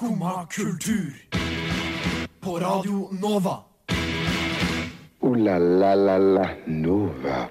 [0.00, 1.12] Skumma kultur.
[2.40, 3.58] På Radio Nova.
[5.20, 7.48] O-la-la-la-la Nova.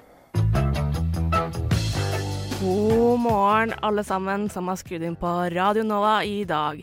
[2.60, 6.80] God morgen, alle sammen som har skrudd inn på Radio Nova i dag.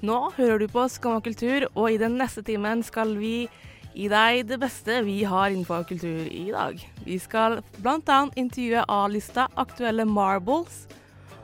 [0.00, 3.48] Nå hører du på Skumma kultur, og i den neste timen skal vi
[3.96, 6.78] gi deg det beste vi har innenfor kultur i dag.
[7.02, 8.20] Vi skal bl.a.
[8.36, 10.84] intervjue A-lista aktuelle Marbles,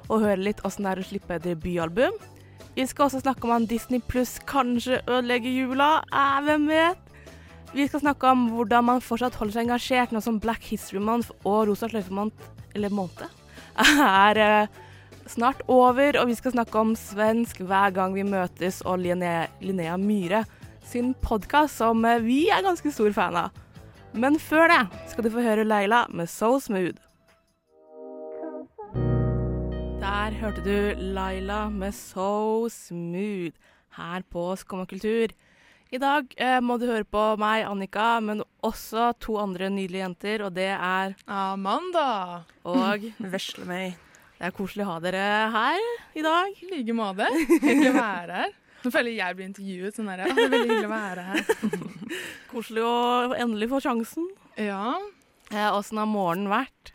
[0.07, 2.23] og høre litt åssen det er å slippe debutalbum.
[2.75, 5.91] Vi skal også snakke om at Disney pluss kanskje ødelegger jula.
[6.11, 6.99] Eh, hvem vet?
[7.75, 11.31] Vi skal snakke om hvordan man fortsatt holder seg engasjert nå som Black History Month
[11.47, 12.35] og Rosa sløyfe-måned,
[12.75, 13.31] eller måned,
[14.31, 14.83] er eh,
[15.31, 16.19] snart over.
[16.19, 20.43] Og vi skal snakke om svensk hver gang vi møtes og Linnea, Linnea Myhre
[20.85, 23.65] sin podkast, som eh, vi er ganske stor fan av.
[24.15, 27.04] Men før det skal du få høre Leila med So Smooth.
[30.05, 33.57] Der hørte du Laila med So Smooth
[33.97, 35.33] her på Skummakultur.
[35.95, 40.45] I dag eh, må du høre på meg, Annika, men også to andre nydelige jenter,
[40.45, 42.43] og det er Amanda.
[42.69, 43.97] Og Vesle meg.
[44.37, 45.25] det er koselig å ha dere
[45.57, 46.53] her i dag.
[46.61, 47.31] I like måte.
[47.65, 48.55] Hyggelig å være her.
[48.85, 49.97] Nå føler jeg blir intervjuet.
[49.97, 50.27] sånn her.
[50.27, 51.45] «Å, det er veldig hyggelig å være her.
[52.53, 52.97] Koselig å
[53.41, 54.29] endelig få sjansen.
[54.61, 54.99] Ja,
[55.53, 56.94] Eh, har morgenen vært?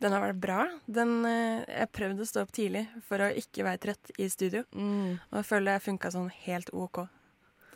[0.00, 0.66] Den har vært bra.
[0.86, 4.64] Den, eh, jeg prøvde å stå opp tidlig for å ikke være trøtt i studio.
[4.76, 5.18] Mm.
[5.32, 7.06] Og jeg føler jeg funka sånn helt OK.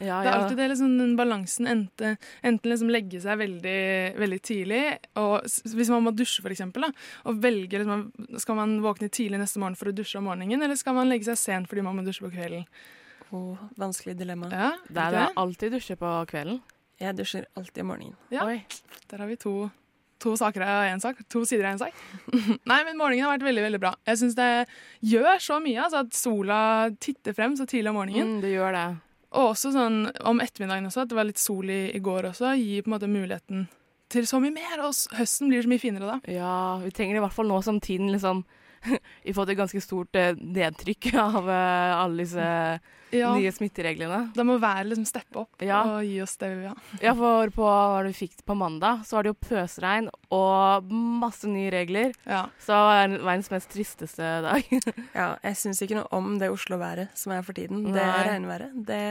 [0.00, 0.36] Ja, Det er ja.
[0.40, 1.66] alltid det, liksom, den balansen.
[1.68, 4.82] Enten, enten liksom legge seg veldig, veldig tidlig,
[5.20, 5.42] og
[5.76, 6.86] hvis man må dusje for eksempel,
[7.28, 8.06] og velge liksom,
[8.40, 11.28] Skal man våkne tidlig neste morgen for å dusje om morgenen, eller skal man legge
[11.28, 12.64] seg sent fordi man må dusje på kvelden?
[13.32, 14.48] Oh, vanskelig dilemma.
[14.50, 15.34] Ja, Det er det det?
[15.36, 16.62] alltid dusje på kvelden.
[17.00, 18.16] Jeg dusjer alltid om morgenen.
[18.32, 18.44] Ja.
[18.48, 18.64] Oi.
[19.08, 19.70] Der har vi to,
[20.20, 21.20] to saker av én sak.
[21.32, 22.00] To sider av én sak.
[22.70, 23.94] Nei, men morgenen har vært veldig veldig bra.
[24.08, 24.50] Jeg syns det
[25.12, 26.60] gjør så mye altså, at sola
[27.02, 28.36] titter frem så tidlig om morgenen.
[28.36, 28.86] Mm, det gjør det.
[29.30, 32.54] Og også sånn om ettermiddagen også, at det var litt sol i, i går også,
[32.58, 33.68] gir på en måte muligheten
[34.10, 34.80] til så mye mer.
[34.86, 36.18] Og høsten blir så mye finere da.
[36.30, 38.42] Ja, vi trenger det i hvert fall nå som tiden liksom
[39.24, 42.46] Vi fått et ganske stort eh, nedtrykk av eh, alle disse
[43.10, 44.20] Ja, nye smittereglene.
[44.36, 45.80] Da må været liksom steppe opp Ja.
[45.82, 46.76] og gi oss det vi vil ha.
[47.02, 51.50] Ja, for på hva du fikk på mandag, så var det jo pøsregn og masse
[51.50, 52.14] nye regler.
[52.24, 52.44] Ja.
[52.62, 54.62] Så det var verdens mest tristeste dag.
[55.18, 57.82] Ja, jeg syns ikke noe om det Oslo-været som er for tiden.
[57.90, 58.22] Det Nei.
[58.30, 58.78] regnværet.
[58.86, 59.02] Det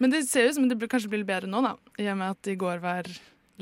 [0.00, 1.76] Men det ser ut som det kanskje blir bedre nå, da.
[2.00, 3.04] I og med at i går var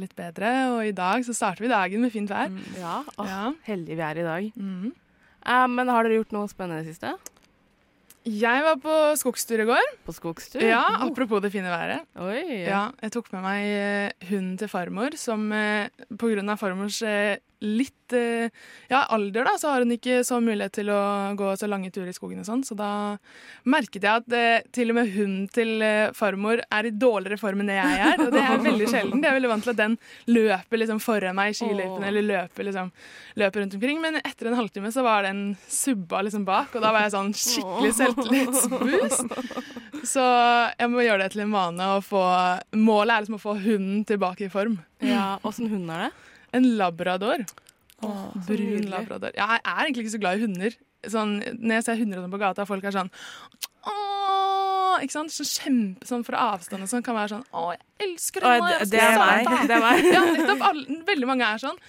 [0.01, 2.47] litt bedre, og i dag så starter vi dagen med fint vær.
[2.79, 3.51] Ja, åh, Ja.
[3.67, 4.53] heldige vi er i dag.
[4.57, 4.93] Mhm.
[5.47, 7.15] Eh, men har dere gjort noe spennende i det siste?
[8.29, 9.87] Jeg var på skogstur i går.
[10.05, 10.61] På skogstur?
[10.61, 11.07] Ja, Oh.
[11.09, 12.05] Apropos det fine været.
[12.21, 12.65] Oi.
[12.67, 15.89] Ja, jeg tok med meg eh, hunden til farmor, som pga.
[16.21, 18.49] på grunn av farmors eh, litt eh,
[18.89, 21.01] ja, alder, da, så har hun ikke så mulighet til å
[21.39, 22.63] gå så lange turer i skogen og sånn.
[22.67, 23.19] Så da
[23.69, 27.63] merket jeg at eh, til og med hunden til eh, farmor er i dårligere form
[27.63, 28.25] enn det jeg er.
[28.25, 29.21] Og det er veldig sjelden.
[29.21, 29.99] Jeg er veldig vant til at den
[30.33, 32.91] løper liksom foran meg i skiløypene eller løper, liksom,
[33.43, 34.01] løper rundt omkring.
[34.03, 37.35] Men etter en halvtime så var den subba liksom bak, og da var jeg sånn
[37.37, 39.37] skikkelig selvtillitsboost.
[40.11, 40.25] Så
[40.81, 42.23] jeg må gjøre det til en vane å få
[42.81, 44.79] Målet er liksom å få hunden tilbake i form.
[45.05, 46.30] Ja, Åssen hund er det?
[46.57, 47.45] En labrador.
[48.03, 49.35] Åh, Brun labrador.
[49.37, 50.77] Ja, jeg er egentlig ikke så glad i hunder.
[51.11, 53.09] Sånn, når jeg ser hunder sånn på gata, folk er sånn
[53.89, 55.33] Åh, ikke sant?
[55.33, 58.83] Så kjempe, sånn fra avstand og sånn kan være sånn Å, jeg elsker hunder!
[58.85, 59.63] det, det.
[59.71, 60.09] Det er meg.
[60.13, 60.65] Ja, nettopp.
[60.69, 61.81] Alle, veldig mange er sånn.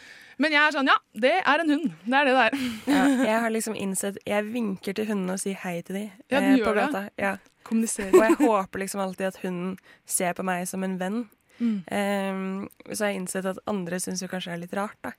[0.42, 0.96] Men jeg er sånn, ja,
[1.26, 1.90] det er en hund.
[2.06, 2.56] Det er det det er.
[2.96, 6.40] ja, jeg har liksom innsett Jeg vinker til hundene og sier hei til dem Ja,
[6.40, 7.04] eh, på gata.
[7.20, 7.36] Ja.
[7.72, 9.76] Og jeg håper liksom alltid at hunden
[10.10, 11.22] ser på meg som en venn.
[11.62, 11.76] Mm.
[11.86, 15.14] Um, så har jeg innsett at andre syns jo kanskje er litt rart, da.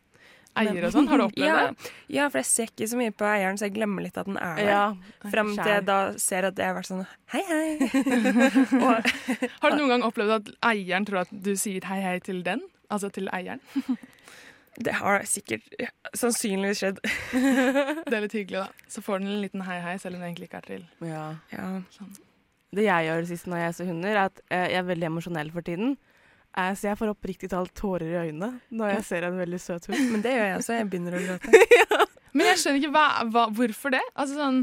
[0.60, 1.90] Eier og sånn, har du opplevd ja, det?
[2.12, 4.36] Ja, for jeg ser ikke så mye på eieren, så jeg glemmer litt at den
[4.36, 4.68] er der.
[4.68, 5.28] Ja.
[5.32, 7.68] Fram til jeg da ser at jeg har vært sånn hei, hei.
[8.84, 9.12] og,
[9.62, 12.64] Har du noen gang opplevd at eieren tror at du sier hei hei til den?
[12.92, 13.62] Altså til eieren?
[14.84, 17.00] det har sikkert ja, sannsynligvis skjedd.
[17.00, 18.90] Det er litt hyggelig, da.
[18.92, 20.86] Så får den en liten hei hei, selv om den egentlig ikke er til.
[21.08, 21.24] ja.
[21.54, 21.72] Ja.
[22.72, 25.08] Det jeg gjør det siste når jeg ser hunder, er at eh, jeg er veldig
[25.10, 25.90] emosjonell for tiden.
[26.52, 29.88] Eh, så jeg får oppriktig talt tårer i øynene når jeg ser en veldig søt
[29.88, 30.04] hund.
[30.12, 30.76] Men det gjør jeg også.
[30.76, 32.06] Jeg begynner å gråte.
[32.32, 34.06] Men jeg skjønner ikke hva, hva, hvorfor det.
[34.14, 34.62] Altså sånn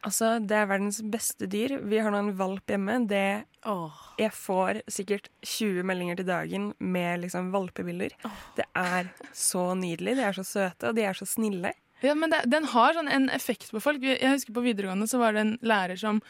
[0.00, 1.74] Altså, Det er verdens beste dyr.
[1.84, 2.94] Vi har nå en valp hjemme.
[3.10, 3.98] Det, oh.
[4.16, 8.14] jeg får sikkert 20 meldinger til dagen med liksom valpebilder.
[8.56, 10.16] Det er så nydelig.
[10.16, 11.74] De er så søte, og de er så snille.
[12.00, 14.02] Ja, men det, Den har sånn en effekt på folk.
[14.04, 16.20] Jeg husker På videregående så var det en lærer som,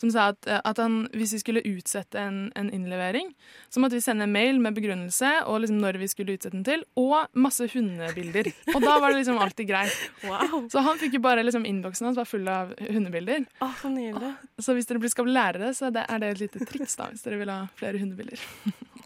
[0.00, 3.32] som sa at, at han, hvis vi skulle utsette en, en innlevering,
[3.70, 6.66] så måtte vi sende en mail med begrunnelse og liksom når vi skulle utsette den
[6.66, 8.50] til, og masse hundebilder.
[8.74, 9.96] Og da var det liksom alltid greit.
[10.26, 10.66] Wow.
[10.72, 13.46] Så han fikk jo bare liksom innboksen hans var full av hundebilder.
[13.64, 14.32] Oh, så nydelig.
[14.62, 17.40] Så hvis dere skal bli lærere, så er det et lite triks da, hvis dere
[17.42, 18.42] vil ha flere hundebilder.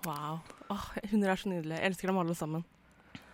[0.05, 0.41] Wow.
[0.73, 1.81] Oh, hunder er så nydelige.
[1.81, 2.65] Jeg elsker dem alle sammen.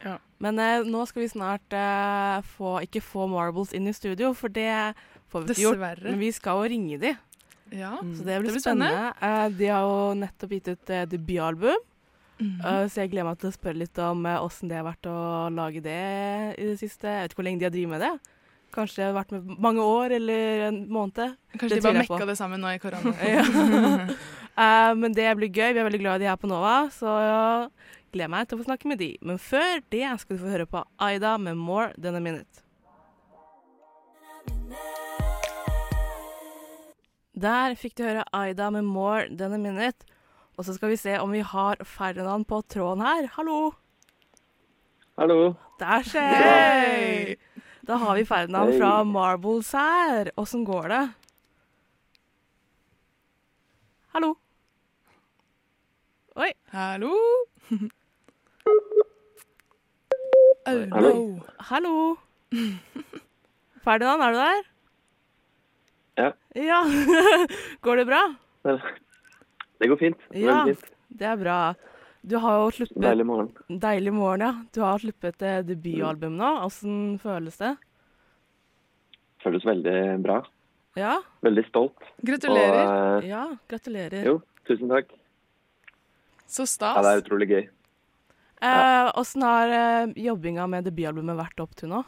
[0.04, 0.16] Ja.
[0.40, 4.48] Men eh, nå skal vi snart eh, få, ikke få Marbles inn i studio, for
[4.48, 4.94] det
[5.32, 5.76] får vi ikke gjort.
[5.80, 6.04] Dessverre.
[6.10, 7.12] Men vi skal jo ringe de,
[7.70, 7.92] Ja.
[8.00, 9.12] så det blir, Det blir spennende.
[9.20, 11.76] Eh, de har jo nettopp gitt ut eh, debutalbum,
[12.40, 12.60] Mhm.
[12.64, 15.04] eh, så jeg gleder meg til å spørre litt om eh, åssen det har vært
[15.12, 17.04] å lage det i det siste.
[17.04, 18.12] Jeg vet ikke hvor lenge de har drevet med det.
[18.72, 21.36] Kanskje det har vært med mange år eller en måned.
[21.58, 22.26] Kanskje det de bare mekka på.
[22.30, 23.12] det sammen nå i korona.
[23.28, 23.44] Ja.
[24.60, 25.72] Eh, men det blir gøy.
[25.72, 27.70] Vi er veldig glad i de her på Nova, så jeg
[28.12, 29.12] gleder meg til å få snakke med de.
[29.22, 32.62] Men før det skal du få høre på Aida med 'More Than A Minute'.
[37.40, 40.04] Der fikk du høre Aida med 'More Than A Minute'.
[40.58, 43.26] Og så skal vi se om vi har Ferdinand på tråden her.
[43.36, 43.72] Hallo!
[45.16, 45.54] Hallo.
[45.78, 47.36] Der skjer!
[47.86, 50.30] Da har vi Ferdinand fra Marbles her.
[50.36, 51.12] Åssen går det?
[54.12, 54.34] Hallo?
[56.36, 56.52] Oi.
[56.72, 57.14] Hallo?
[60.66, 61.10] Oh, Hallo?
[61.14, 61.42] no.
[61.70, 61.94] Hallo.
[63.84, 64.66] Ferdinand, er du der?
[66.20, 66.30] Ja.
[66.54, 66.80] Ja.
[67.84, 68.20] Går det bra?
[69.80, 70.26] Det går fint.
[70.36, 70.64] Ja.
[70.68, 70.84] Fint.
[71.08, 71.58] Det er bra.
[72.20, 73.48] Du har jo sluppet Deilig morgen.
[73.80, 74.50] Deilig morgen, ja.
[74.76, 76.50] Du har sluppet eh, debutalbum nå.
[76.66, 77.72] Åssen føles det?
[79.40, 79.96] Føles veldig
[80.26, 80.42] bra.
[81.00, 81.14] Ja?
[81.46, 82.04] Veldig stolt.
[82.26, 82.82] Gratulerer.
[83.16, 84.18] Og, Ja, gratulerer.
[84.20, 85.16] eh, jo, tusen takk.
[86.50, 87.64] Så Ja, det er utrolig gøy.
[88.60, 92.02] Eh, Åssen har eh, jobbinga med debutalbumet vært opp til nå?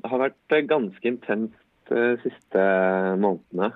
[0.00, 1.58] Det har vært eh, ganske intenst
[1.90, 2.62] de siste
[3.20, 3.68] månedene.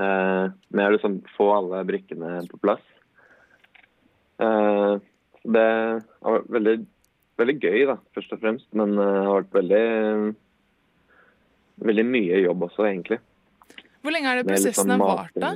[0.00, 2.84] Eh, med å liksom få alle brikkene på plass.
[4.40, 4.94] Eh,
[5.44, 5.66] det
[6.24, 6.76] har vært veldig,
[7.40, 8.68] veldig gøy, da, først og fremst.
[8.72, 9.84] Men eh, det har vært veldig,
[11.90, 13.20] veldig mye jobb også, egentlig.
[14.00, 15.52] Hvor lenge er det Med prosessen sånn har vart, da?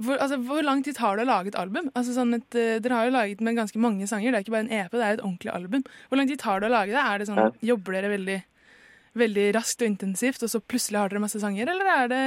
[0.00, 1.90] Hvor, altså, hvor lang tid tar det å lage et album?
[1.92, 4.32] Altså, sånn et, uh, dere har jo laget med ganske mange sanger.
[4.32, 5.84] Det er ikke bare en EP, det er et ordentlig album.
[6.08, 7.02] Hvor lang tid tar det å lage det?
[7.02, 7.52] Er det sånn, Ja.
[7.72, 8.38] Jobber dere veldig,
[9.20, 11.68] veldig raskt og intensivt, og så plutselig har dere masse sanger?
[11.68, 12.26] Eller er det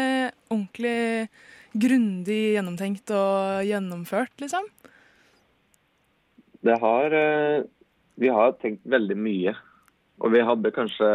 [0.53, 1.29] ordentlig
[1.75, 4.69] grundig gjennomtenkt og gjennomført, liksom?
[6.65, 7.65] Det har uh,
[8.15, 9.56] Vi har tenkt veldig mye.
[10.23, 11.09] Og vi hadde kanskje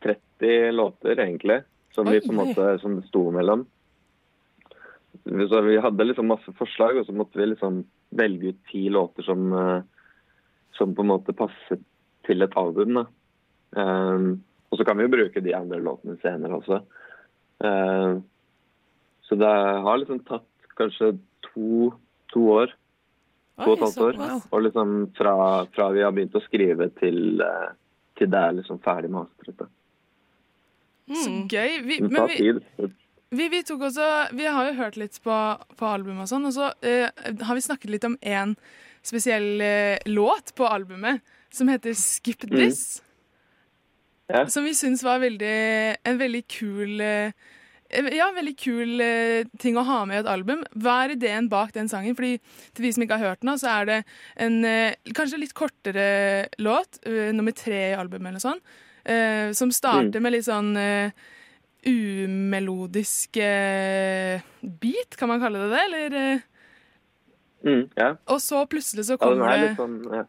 [0.00, 1.58] 30 låter, egentlig,
[1.92, 3.66] som, vi på en måte, som det sto mellom.
[5.24, 7.82] Så vi hadde liksom masse forslag, og så måtte vi liksom
[8.16, 9.82] velge ut ti låter som, eh,
[10.78, 11.82] som på en måte passet
[12.26, 13.00] til et album.
[13.00, 13.06] Da.
[13.70, 16.80] Um, og så kan vi jo bruke de andre låtene senere også.
[17.64, 18.20] Eh,
[19.28, 19.50] så det
[19.86, 21.12] har liksom tatt kanskje
[21.50, 21.90] to,
[22.32, 22.72] to år
[23.60, 24.20] to og et halvt år.
[24.50, 25.34] Og liksom fra,
[25.74, 27.68] fra vi har begynt å skrive til, eh,
[28.18, 29.66] til det er liksom ferdig mastret.
[31.10, 31.20] Mm.
[31.20, 31.76] Så gøy.
[31.84, 32.96] Vi, Det men tar vi, tid.
[33.30, 34.06] Vi, vi tok også
[34.36, 35.36] Vi har jo hørt litt på,
[35.78, 37.06] på albumet og sånn, og så eh,
[37.46, 38.56] har vi snakket litt om én
[39.06, 43.00] spesiell eh, låt på albumet som heter 'Skip This'.
[44.30, 44.44] Ja.
[44.46, 47.32] Som vi syns var veldig, en veldig kul eh,
[47.90, 49.02] ja, veldig kul
[49.58, 50.60] ting å ha med i et album.
[50.78, 52.14] Hva er ideen bak den sangen?
[52.14, 52.38] Fordi
[52.74, 53.96] Til de som ikke har hørt den, så er det
[54.38, 54.62] en
[55.10, 57.02] kanskje litt kortere låt,
[57.34, 58.62] nummer tre i albumet eller sånn,
[59.02, 60.70] eh, som starter med litt sånn
[61.86, 65.82] umelodisk eh, beat, kan man kalle det det?
[65.88, 66.46] Eller, eh,
[67.60, 68.14] Mm, ja.
[68.32, 70.22] og så plutselig så kommer, ja, det, sånn ja.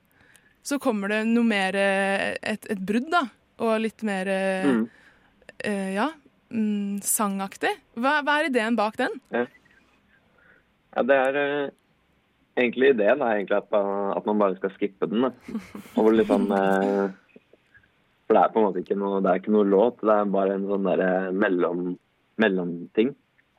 [0.68, 3.22] så kommer det noe mer eh, et, et brudd, da.
[3.64, 4.82] Og litt mer eh, Mm.
[5.64, 6.10] eh, ja,
[6.52, 7.72] mm, sangaktig.
[7.96, 9.16] Hva, hva er ideen bak den?
[9.32, 9.46] ja,
[11.08, 11.70] det er eh,
[12.60, 15.24] egentlig ideen er egentlig at man, at man bare skal skippe den.
[15.24, 15.32] Da.
[16.04, 17.16] Og liksom eh,
[18.32, 20.30] For det er på en måte ikke noe, det er ikke noe låt, det er
[20.32, 21.80] bare en sånn derre mellom,
[22.40, 23.10] mellomting.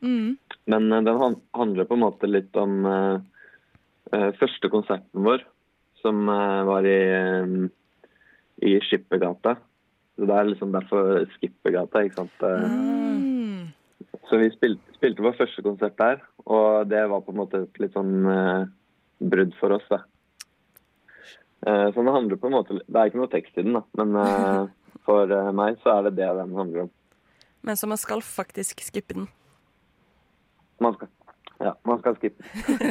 [0.01, 0.31] Mm.
[0.73, 1.19] Men eh, den
[1.59, 3.21] handler på en måte litt om uh,
[4.39, 5.45] første konserten vår,
[6.01, 6.97] som uh, var i,
[7.45, 7.69] um,
[8.65, 9.59] i Skippergata.
[10.17, 12.49] Så det er liksom derfor Skippergata, ikke sant.
[12.49, 13.69] Mm.
[14.31, 17.85] Så vi spilte, spilte vår første konsert der, og det var på en måte et
[17.85, 18.65] litt sånn uh,
[19.21, 20.01] brudd for oss, da.
[21.67, 23.85] Eh, så det handler på en måte Det er ikke noe tekst i den, da,
[24.01, 24.65] men eh,
[25.07, 26.93] for eh, meg så er det det den handler om.
[27.63, 29.29] Men så man skal faktisk skippe den.
[30.83, 31.13] Man skal,
[31.63, 32.43] ja, man skal skippe.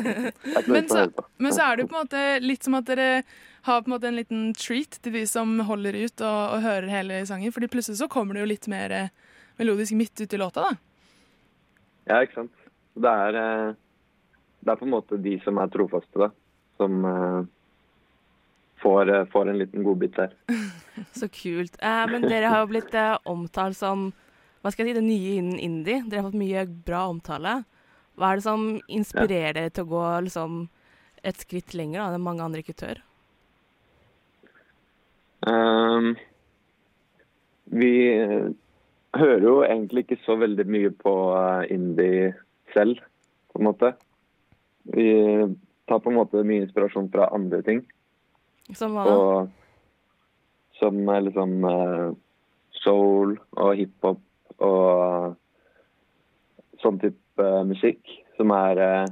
[0.71, 3.23] Men så, men så er det jo på en måte litt som at dere
[3.67, 6.87] har på en måte en liten treat til de som holder ut og, og hører
[6.87, 7.51] hele sangen.
[7.51, 8.95] Fordi plutselig så kommer det jo litt mer
[9.59, 10.71] melodisk midt ut i låta, da.
[12.07, 12.63] Ja, ikke sant.
[12.95, 13.75] Det er,
[14.63, 16.31] det er på en måte de som er trofaste, da,
[16.79, 17.03] som
[18.81, 20.35] får, eh, får en liten godbit der.
[21.19, 21.77] Så kult.
[21.81, 24.09] Eh, men dere har jo blitt eh, omtalt som
[24.61, 26.03] hva skal jeg si, det nye innen indie.
[26.05, 27.61] Dere har fått mye bra omtale.
[28.19, 30.59] Hva er det som inspirerer dere til å gå liksom,
[31.25, 33.01] et skritt lenger da, enn mange andre ikke tør?
[35.49, 36.13] Ehm,
[37.73, 38.51] vi eh,
[39.17, 42.33] hører jo egentlig ikke så veldig mye på eh, indie
[42.75, 43.01] selv,
[43.49, 43.93] på en måte.
[44.93, 45.07] Vi
[45.89, 47.81] tar på en måte mye inspirasjon fra andre ting.
[48.77, 49.05] Som hva?
[49.11, 49.49] Og
[50.81, 52.07] som er liksom eh,
[52.81, 54.21] soul og hiphop
[54.61, 55.35] og
[56.81, 59.11] sånn type eh, musikk som er eh,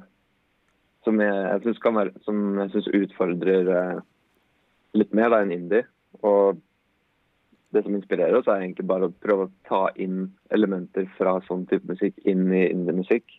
[1.05, 3.69] som jeg, jeg synes kan være Som jeg syns utfordrer
[4.97, 5.85] litt mer da enn indie.
[6.25, 6.59] Og
[7.73, 11.67] det som inspirerer oss, er egentlig bare å prøve å ta inn elementer fra sånn
[11.69, 13.29] type musikk inn i indie-musikk.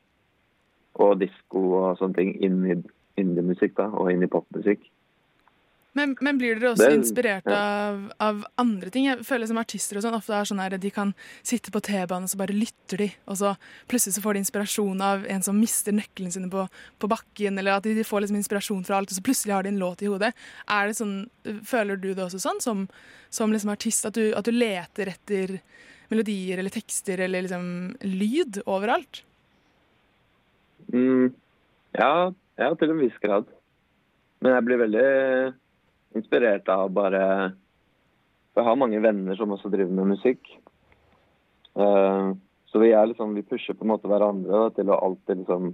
[1.03, 2.77] Og disko og sånne ting inn i
[3.21, 4.87] indie-musikk da, og inn i popmusikk.
[5.99, 7.57] Men, men blir dere også Det- inspirert ja.
[7.91, 9.09] av, av andre ting?
[9.09, 11.11] Jeg føler som artister og sånn, ofte er sånn her, de kan
[11.43, 13.57] sitte på T-banen og så bare lytter de, og så
[13.91, 16.69] plutselig så får de inspirasjon av en som mister nøklene sine på,
[17.03, 19.67] på bakken, eller at de, de får liksom inspirasjon fra alt, og så plutselig har
[19.67, 20.31] de en låt i hodet.
[20.71, 21.17] Er det sånn,
[21.67, 22.85] Føler du det også sånn, som,
[23.35, 25.57] som liksom artist, at du, at du leter etter
[26.11, 29.25] melodier eller tekster eller liksom lyd overalt?
[30.93, 31.33] Mm,
[31.99, 32.13] ja,
[32.59, 33.51] ja, til en viss grad.
[34.41, 35.09] Men jeg blir veldig
[36.17, 37.25] inspirert av bare
[38.51, 40.49] For Jeg har mange venner som også driver med musikk.
[41.79, 42.35] Uh,
[42.67, 45.71] så vi liksom, vi pusher på en måte hverandre da, til å alltid liksom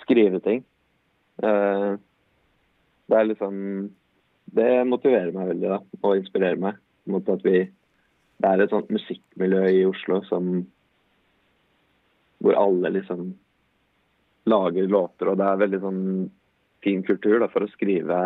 [0.00, 0.64] skrive ting.
[1.44, 2.00] Uh,
[3.10, 3.54] det er liksom
[4.50, 6.80] Det motiverer meg veldig da, og inspirerer meg.
[7.10, 7.62] Mot at vi
[8.40, 10.64] Det er et sånt musikkmiljø i Oslo som
[12.40, 13.34] hvor alle liksom
[14.48, 16.04] lager låter, og det er veldig sånn
[16.80, 18.20] fin kultur da, for å skrive,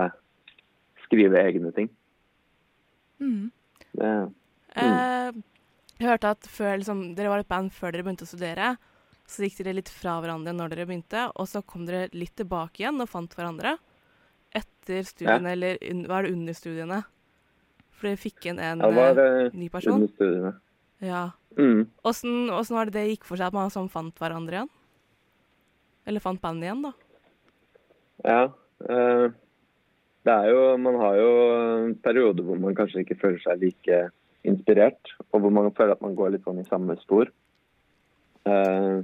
[1.06, 1.90] skrive egne ting.
[3.22, 3.50] Mm.
[3.94, 4.14] Det,
[4.74, 5.30] Eh,
[6.00, 8.74] jeg hørte at før, liksom, dere var et band før dere begynte å studere.
[9.30, 12.82] Så gikk dere litt fra hverandre når dere begynte, og så kom dere litt tilbake
[12.82, 13.76] igjen og fant hverandre.
[14.54, 17.00] Etter studiene, eller hva var det under studiene?
[17.94, 20.00] For dere fikk inn en ja, var eh, eh, ny person.
[20.00, 20.52] under studiene.
[21.04, 21.22] Ja.
[21.56, 21.86] Mm.
[22.04, 24.72] Åssen var det det gikk for seg at man sånn fant hverandre igjen?
[26.04, 26.92] Eller fant bandet igjen, da?
[28.26, 28.42] Ja.
[28.90, 29.30] eh,
[30.24, 34.02] det er jo Man har jo en periode hvor man kanskje ikke føler seg like
[34.44, 37.30] inspirert, og hvor man føler at man går litt sånn i samme spor.
[38.44, 38.98] Eh,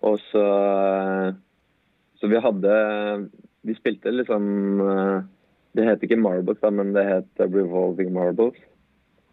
[0.00, 0.46] og så
[2.18, 2.72] Så vi hadde
[3.62, 5.20] Vi spilte liksom eh,
[5.76, 8.58] Det het ikke Marbles, da, men det het Revolving Marbles.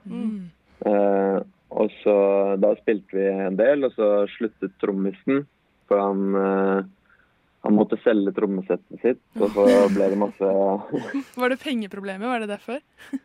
[0.06, 0.52] Mm.
[0.86, 2.18] Eh, og så
[2.62, 5.48] Da spilte vi en del, og så sluttet trommisen.
[5.88, 6.86] For han, eh,
[7.68, 10.52] han måtte selge trommesettet sitt, og så ble det masse
[11.42, 12.30] Var det pengeproblemer?
[12.32, 12.84] Var det derfor?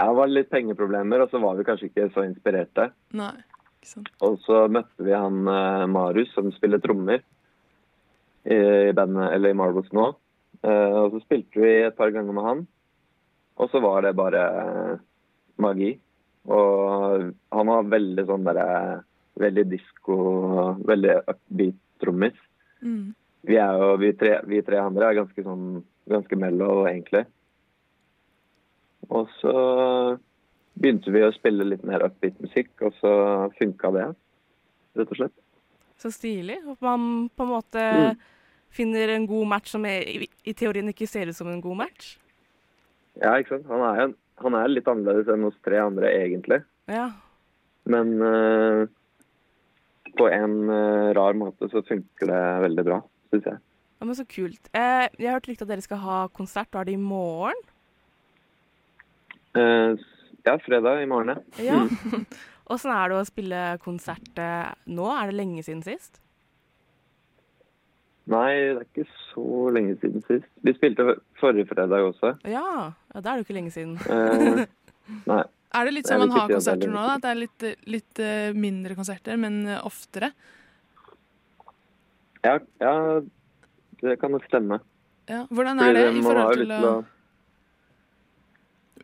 [0.00, 2.86] Ja, det var litt pengeproblemer, og så var vi kanskje ikke så inspirerte.
[3.12, 3.34] Nei.
[3.76, 4.06] Ikke sant.
[4.24, 9.58] Og så møtte vi han eh, Marius, som spiller trommer i, i bandet, eller i
[9.60, 10.06] Marbles nå.
[10.64, 12.64] Eh, og så spilte vi et par ganger med han,
[13.60, 15.04] og så var det bare eh,
[15.60, 15.92] magi.
[16.48, 18.66] Og han var veldig sånn derre
[19.40, 20.14] Veldig disko,
[20.84, 22.34] veldig upbeat trommis.
[22.82, 23.14] Mm.
[23.46, 27.24] Vi er jo, vi tre, vi tre andre er ganske sånn ganske mellow, egentlig.
[29.10, 29.54] Og så
[30.80, 33.12] begynte vi å spille litt mer upbeat musikk, og så
[33.58, 34.08] funka det,
[34.98, 35.36] rett og slett.
[36.00, 36.58] Så stilig.
[36.70, 38.16] At man på en måte Mm.
[38.70, 41.76] finner en god match som er, i, i teorien ikke ser ut som en god
[41.82, 42.18] match.
[43.20, 43.66] Ja, ikke sant.
[43.68, 46.62] Han er, han er litt annerledes enn oss tre andre, egentlig.
[46.88, 47.10] Ja.
[47.90, 48.86] Men uh,
[50.16, 53.60] på en uh, rar måte så funker det veldig bra, syns jeg.
[54.00, 54.70] ja men så kult.
[54.72, 56.70] Eh, jeg har hørt rykte at dere skal ha konsert.
[56.72, 57.60] Da er det i morgen?
[59.58, 60.00] Eh,
[60.46, 61.74] ja, fredag i morgen, ja.
[61.74, 62.24] Ja.
[62.70, 65.06] Åssen er det å spille konsert eh, nå?
[65.10, 66.20] Er det lenge siden sist?
[68.30, 70.46] Nei, det er ikke så lenge siden sist.
[70.62, 72.36] Vi spilte forrige fredag også.
[72.46, 73.96] Ja, ja da er det jo ikke lenge siden.
[74.06, 74.62] Eh,
[75.30, 75.42] nei.
[75.70, 77.16] Er det litt sånn man har er konserter nå, da?
[77.16, 80.32] At det er litt, litt eh, mindre konserter, men eh, oftere?
[82.44, 82.94] Ja, ja,
[84.00, 84.80] det kan nok stemme.
[85.28, 85.44] Ja.
[85.50, 86.94] Hvordan er det i forhold til å,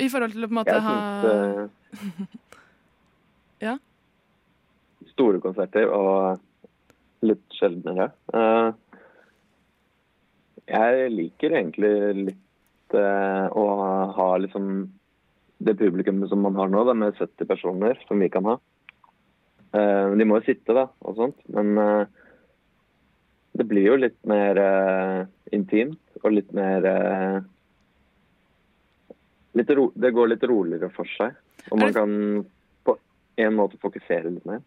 [0.00, 2.32] i forhold til å på en måte ha syns
[3.66, 3.76] Ja.
[5.12, 6.42] Store konserter og
[7.24, 8.10] litt sjeldnere.
[8.36, 8.68] Eh,
[10.66, 13.64] jeg liker egentlig litt eh, å
[14.18, 14.90] ha liksom
[15.64, 18.58] det publikummet som man har nå, da, med 70 personer, som vi kan ha.
[19.72, 21.40] Eh, de må jo sitte, da, og sånt.
[21.52, 22.25] Men eh,
[23.56, 27.38] det blir jo litt mer uh, intimt og litt mer uh,
[29.56, 31.36] litt ro, Det går litt roligere for seg.
[31.70, 32.46] Og man det- kan
[32.84, 32.96] på
[33.42, 34.62] en måte fokusere litt mer.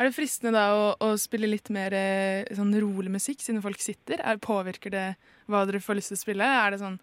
[0.00, 3.82] Er det fristende da å, å spille litt mer eh, sånn rolig musikk, siden folk
[3.84, 4.22] sitter?
[4.24, 5.08] Er, påvirker det
[5.44, 6.46] hva dere får lyst til å spille?
[6.46, 6.96] Er det sånn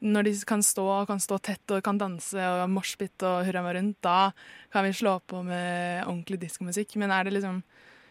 [0.00, 3.76] når de kan stå, kan stå tett og kan danse og moshpit og hurra meg
[3.76, 4.30] rundt, da
[4.72, 6.94] kan vi slå på med ordentlig diskomusikk.
[7.02, 7.60] Men er det liksom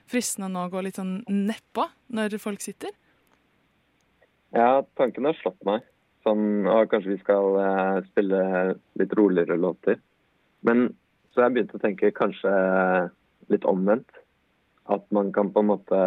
[0.08, 2.94] fristende å nå gå litt sånn nedpå når folk sitter?
[4.56, 5.86] Ja, tanken har slått meg.
[6.26, 8.40] Sånn, og kanskje vi skal eh, spille
[9.00, 10.00] litt roligere låter.
[10.68, 10.90] Men
[11.32, 12.54] så har jeg begynt å tenke kanskje
[13.54, 14.10] litt omvendt.
[14.88, 16.02] At man kan på en måte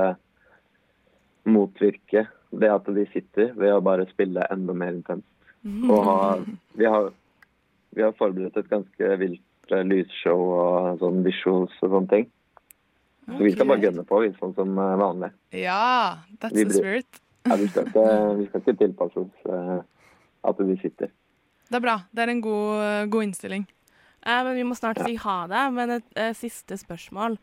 [1.48, 5.28] motvirke det at de sitter, ved å bare spille enda mer intenst.
[5.62, 6.18] Og ha,
[6.74, 7.10] vi, har,
[7.96, 12.30] vi har forberedt et ganske vilt eh, lysshow og sånn visuals og sånne ting.
[13.36, 15.32] Så vi skal bare gønne på, vi, sånn som eh, vanlig.
[15.56, 17.20] Ja, that's Vi the spirit.
[17.48, 18.06] Ja, vi, skal ikke,
[18.40, 19.80] vi skal ikke tilpasse oss uh,
[20.50, 21.12] at vi sitter.
[21.70, 22.00] Det er bra.
[22.10, 23.68] Det er en god, god innstilling.
[24.26, 25.62] Eh, men vi må snart si ha det.
[25.76, 27.38] Men et eh, siste spørsmål.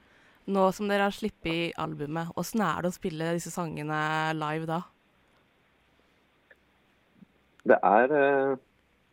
[0.48, 3.98] Nå som dere har sluppet albumet, åssen er det å spille disse sangene
[4.38, 4.78] live da?
[7.68, 8.54] Det er eh,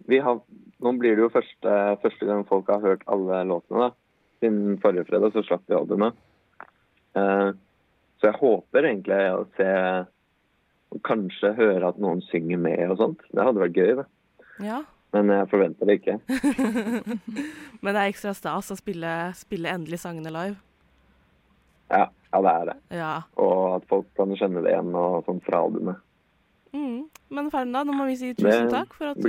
[0.06, 0.38] vi har,
[0.84, 1.72] Nå blir det jo første,
[2.04, 3.88] første gang folk har hørt alle låtene.
[3.88, 4.28] da.
[4.42, 6.14] Siden forrige fredag så slapp vi albumet.
[7.14, 7.50] Eh,
[8.21, 9.71] så jeg håper egentlig å se
[10.94, 13.23] og Kanskje høre at noen synger med og sånt.
[13.35, 14.04] Det hadde vært gøy, det.
[14.62, 14.83] Ja.
[15.14, 16.14] Men jeg forventer det ikke.
[17.83, 20.56] Men det er ekstra stas å spille, spille endelig sangene live.
[21.90, 22.76] Ja, ja, det er det.
[22.99, 23.12] Ja.
[23.42, 25.99] Og at folk kan kjenne det igjen og sånn fra albumet.
[26.75, 27.04] Mm.
[27.35, 29.28] Men Ferna, nå må vi si Det tusen takk for at du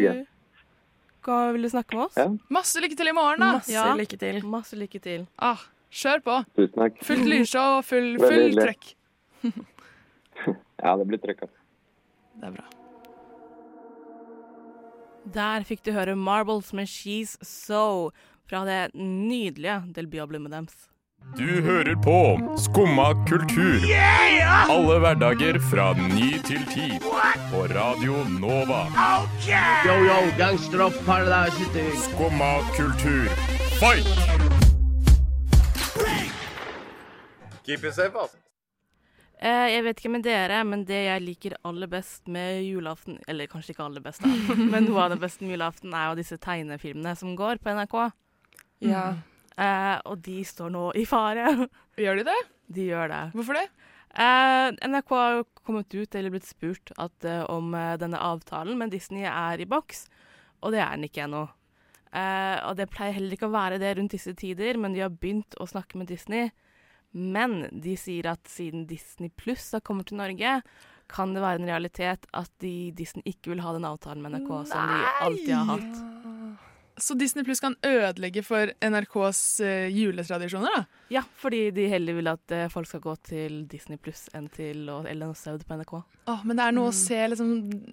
[1.53, 2.17] ville snakke med oss.
[2.17, 2.27] Ja.
[2.53, 3.53] Masse lykke til i morgen, da!
[3.57, 3.85] Masse Ja.
[3.97, 4.41] lykke til.
[4.45, 5.25] Masse lykke til.
[5.41, 5.61] Ah,
[5.95, 6.37] kjør på.
[6.59, 7.01] Tusen takk.
[7.07, 8.91] Fullt lysshow og full, full trøkk.
[10.85, 11.47] Ja, det blir trykka.
[12.35, 12.65] Det er bra.
[15.33, 18.11] Der fikk du høre Marbles med She's So
[18.45, 20.75] fra det nydelige debutalbumet deres.
[21.39, 22.17] Du hører på
[22.61, 23.81] Skumma kultur.
[24.69, 26.91] Alle hverdager fra ny til ti.
[27.49, 28.83] På Radio Nova.
[29.87, 31.87] Yo, yo, gangsteropp, paradise city.
[32.05, 33.25] Skumma kultur,
[33.81, 34.44] fight!
[37.65, 38.41] Keep it safe, altså.
[39.35, 43.49] Eh, jeg vet ikke med dere, men det jeg liker aller best med julaften Eller
[43.51, 44.31] kanskje ikke aller best, da,
[44.71, 47.97] men noe av det beste med julaften er jo disse tegnefilmene som går på NRK.
[48.87, 49.07] Ja.
[49.59, 51.51] Eh, og de står nå i fare.
[52.05, 52.39] Gjør de det?
[52.75, 53.21] De gjør det.
[53.35, 53.67] Hvorfor det?
[54.15, 58.95] Eh, NRK har kommet ut, eller blitt spurt, at, eh, om eh, denne avtalen med
[58.95, 60.07] Disney er i boks,
[60.63, 61.43] og det er den ikke ennå.
[62.15, 65.11] Eh, og det pleier heller ikke å være det rundt disse tider, men de har
[65.11, 66.53] begynt å snakke med Disney.
[67.15, 70.59] Men de sier at siden Disney Pluss kommet til Norge,
[71.07, 74.89] kan det være en realitet at Disney ikke vil ha den avtalen med NRK som
[74.91, 76.01] de alltid har hatt.
[76.97, 81.01] Så Disney Pluss kan ødelegge for NRKs uh, juletradisjoner, da?
[81.11, 84.85] Ja, fordi de heller vil at uh, folk skal gå til Disney Pluss enn til
[84.89, 85.95] å- Ellen Saud på NRK.
[86.31, 87.49] Åh, men det er noe å se liksom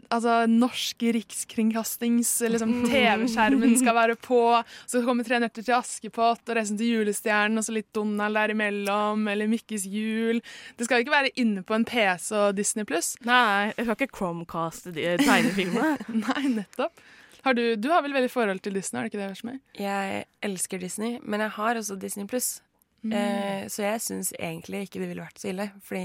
[0.09, 4.39] Altså, norsk rikskringkastings liksom, TV-skjermen skal være på.
[4.89, 8.55] Så kommer Tre nøtter til Askepott og Reisen til julestjernen og så litt Donald der
[8.55, 9.27] imellom.
[9.29, 10.41] Eller Mikkes jul.
[10.79, 13.15] Det skal ikke være inne på en PC og Disney Pluss.
[13.27, 15.97] Nei, nei, jeg skal ikke Chromecaste de tegnefilmene.
[16.25, 17.03] Nei, nettopp.
[17.45, 19.57] Har du, du har vel veldig forhold til Disney, har du ikke det, Versmøy?
[19.79, 22.61] Jeg elsker Disney, men jeg har også Disney pluss.
[23.03, 23.13] Mm.
[23.19, 25.67] Eh, så jeg syns egentlig ikke det ville vært så ille.
[25.83, 26.05] Fordi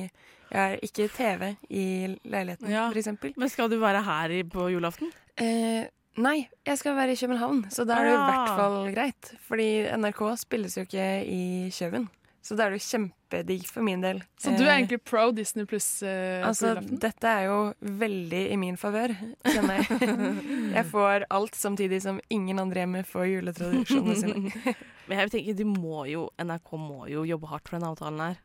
[0.50, 1.84] jeg har ikke TV i
[2.26, 2.88] leiligheten, Ja.
[2.92, 3.34] eksempel.
[3.38, 5.12] Men skal du være her på julaften?
[5.38, 5.86] Eh,
[6.18, 8.28] nei, jeg skal være i København, så da er det i Ah.
[8.32, 9.32] hvert fall greit.
[9.48, 12.10] Fordi NRK spilles jo ikke i Køben.
[12.46, 14.22] Så da er det jo kjempedigg for min del.
[14.40, 17.00] Så du er Eh, egentlig pro Disney Pluss eh, Altså, julaften?
[17.04, 19.12] dette er jo veldig i min favør,
[19.44, 20.00] kjenner jeg.
[20.78, 24.76] jeg får alt samtidig som ingen andre hjemme får juletradisjonene sine.
[25.08, 28.40] Men jeg tenker, de må jo, NRK må jo jobbe hardt for den avtalen her.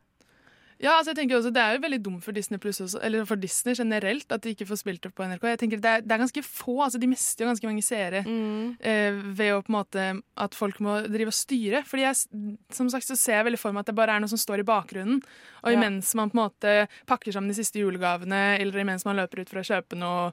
[0.82, 3.26] Ja, altså jeg tenker også Det er jo veldig dumt for Disney Plus også, eller
[3.28, 5.44] for Disney generelt at de ikke får spilt opp på NRK.
[5.52, 8.24] Jeg tenker Det er, det er ganske få, altså de mister jo ganske mange seere
[8.26, 10.06] eh, ved å på en måte
[10.42, 11.84] at folk må drive og styre.
[11.86, 14.32] Fordi jeg, som sagt så ser jeg veldig for meg at det bare er noe
[14.32, 15.22] som står i bakgrunnen.
[15.62, 15.78] Og Ja.
[15.78, 16.74] imens man på en måte
[17.06, 20.32] pakker sammen de siste julegavene, eller imens man løper ut for å kjøpe noe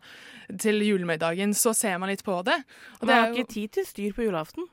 [0.57, 2.57] til julemiddagen, så ser man litt på det.
[3.01, 4.65] Og det har er jo, ikke tid til styr på julaften.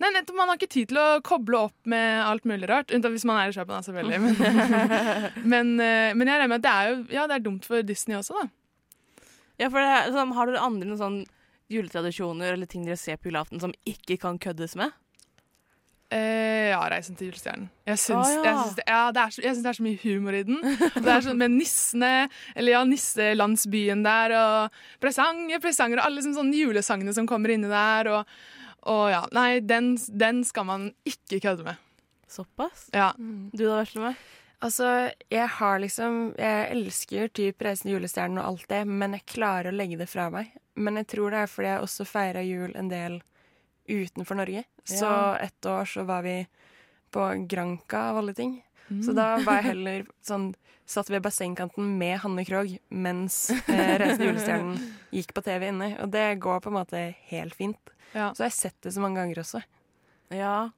[0.00, 2.94] Nei, nettopp, Man har ikke tid til å koble opp med alt mulig rart.
[2.94, 4.20] Unntatt hvis man er i København, selvfølgelig.
[4.22, 4.34] Men,
[5.52, 7.86] men, eh, men jeg regner med at det er jo ja, det er dumt for
[7.86, 8.48] Disney også, da.
[9.60, 11.22] Ja, for er sånn, Har dere andre noen sånn
[11.72, 14.92] juletradisjoner eller ting dere ser på julaften som ikke kan køddes med?
[16.12, 17.70] Eh, ja, 'Reisen til julestjernen'.
[17.88, 18.42] Jeg syns, ah, ja.
[18.44, 20.42] jeg syns, det, ja, det, er så, jeg syns det er så mye humor i
[20.44, 20.58] den.
[20.92, 22.10] Det er sånn med nissene,
[22.52, 27.70] eller ja, nisselandsbyen der, og presanger, presanger, og alle sånne, sånne julesangene som kommer inni
[27.70, 28.12] der.
[28.12, 28.36] Og,
[28.82, 31.76] og ja, nei, den, den skal man ikke kødde med.
[32.32, 32.88] Såpass?
[32.94, 33.12] Ja.
[33.18, 34.14] Du da, Veslemøy?
[34.62, 39.26] Altså, jeg har liksom Jeg elsker typ reisende julestjerne julestjernen og alt det, men jeg
[39.26, 40.52] klarer å legge det fra meg.
[40.78, 43.18] Men jeg tror det er fordi jeg også feira jul en del
[43.90, 44.64] utenfor Norge.
[44.86, 45.36] Så Ja.
[45.42, 46.46] ett år så var vi
[47.12, 48.62] på Granca av alle ting.
[48.88, 49.00] Mm.
[49.06, 50.52] Så da var jeg heller sånn
[50.92, 54.80] Satt ved bassengkanten med Hanne Krogh mens eh, Reisen julestjernen
[55.14, 55.92] gikk på TV inne.
[56.02, 57.92] Og det går på en måte helt fint.
[58.12, 58.32] Ja.
[58.36, 59.62] Så har sett det så mange ganger også.
[60.34, 60.72] Ja.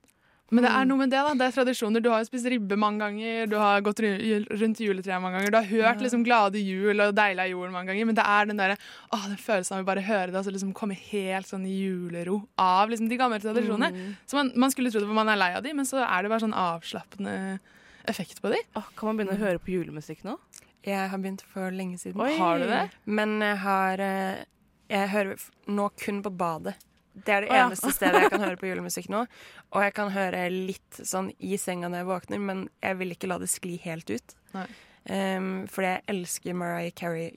[0.52, 1.32] Men det er noe med det, da.
[1.38, 2.02] Det er tradisjoner.
[2.04, 5.56] Du har jo spist ribbe mange ganger, du har gått rundt juletreet mange ganger, du
[5.58, 8.60] har hørt liksom 'Glade jul' og 'Deilig er jorden' mange ganger, men det er den
[8.60, 8.76] derre
[9.10, 12.42] åh, den følelsen av å bare høre det, altså liksom komme helt sånn i julero
[12.60, 13.90] av liksom de gamle tradisjonene.
[13.90, 14.16] Mm.
[14.26, 16.22] Så man, man skulle tro det for man er lei av de, men så er
[16.22, 17.58] det bare sånn avslappende
[18.10, 18.60] effekt på de.
[18.78, 20.36] Åh, kan man begynne å høre på julemusikk nå?
[20.84, 22.20] Jeg har begynt for lenge siden.
[22.20, 22.34] Oi.
[22.38, 22.82] Har du det?
[23.04, 24.42] Men jeg har eh,
[24.92, 26.74] Jeg hører nå kun på badet.
[27.14, 27.64] Det er det ja.
[27.64, 29.22] eneste stedet jeg kan høre på julemusikk nå.
[29.72, 33.30] Og jeg kan høre litt sånn i senga når jeg våkner, men jeg vil ikke
[33.30, 34.34] la det skli helt ut.
[34.56, 34.66] Nei.
[35.04, 37.34] Um, fordi jeg elsker Mariah Carey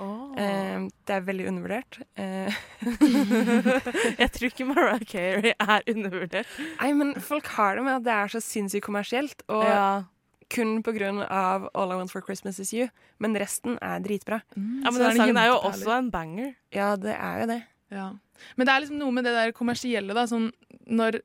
[0.00, 1.98] Um, det er veldig undervurdert.
[2.18, 2.54] Eh.
[4.22, 6.48] Jeg tror ikke Mariah Carey er undervurdert.
[6.80, 9.44] nei, men folk har det med at det er så sinnssykt kommersielt.
[9.48, 10.04] Og Ja.
[10.52, 12.88] kun på grunn av All I Want for Christmas Is You.
[13.18, 14.42] Men resten er dritbra.
[14.56, 16.54] ja, men den sangen er jo også en banger.
[16.72, 17.62] Ja, det er jo det.
[17.92, 18.10] Ja.
[18.56, 20.24] Men det er liksom noe med det der kommersielle, da.
[20.26, 20.50] Sånn
[20.90, 21.20] når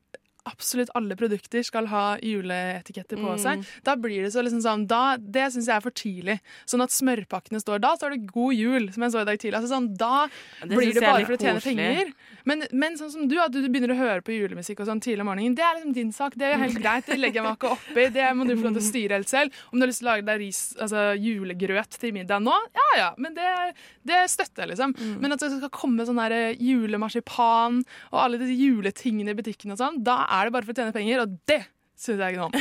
[0.48, 3.38] absolutt alle produkter skal ha juleetiketter på Mm.
[3.42, 6.40] seg, da blir det så liksom sånn da, Det syns jeg er for tidlig.
[6.66, 9.58] Sånn at smørpakkene står Da står det 'God jul', som jeg så i dag tidlig.
[9.60, 10.28] Altså sånn, da
[10.62, 12.12] Det blir det er bare for å tjene penger.
[12.44, 15.20] Men, men sånn som du, at du begynner å høre på julemusikk og sånn tidlig
[15.20, 16.32] om morgenen, det er liksom din sak.
[16.34, 17.04] Det er jo helt greit.
[17.06, 18.04] Det legger jeg meg ikke oppi.
[18.14, 19.52] Det må du få lov til å styre helt selv.
[19.72, 22.88] Om du har lyst til å lage deg ris, altså julegrøt til middag nå, ja
[22.96, 23.74] ja, men det,
[24.06, 24.94] det støtter jeg, liksom.
[25.20, 29.78] Men at det skal komme sånn der julemarsipan og alle disse juletingene i butikken og
[29.78, 31.60] sånn, da er det bare for å tjene penger, og det
[31.98, 32.54] syns jeg ikke noe om.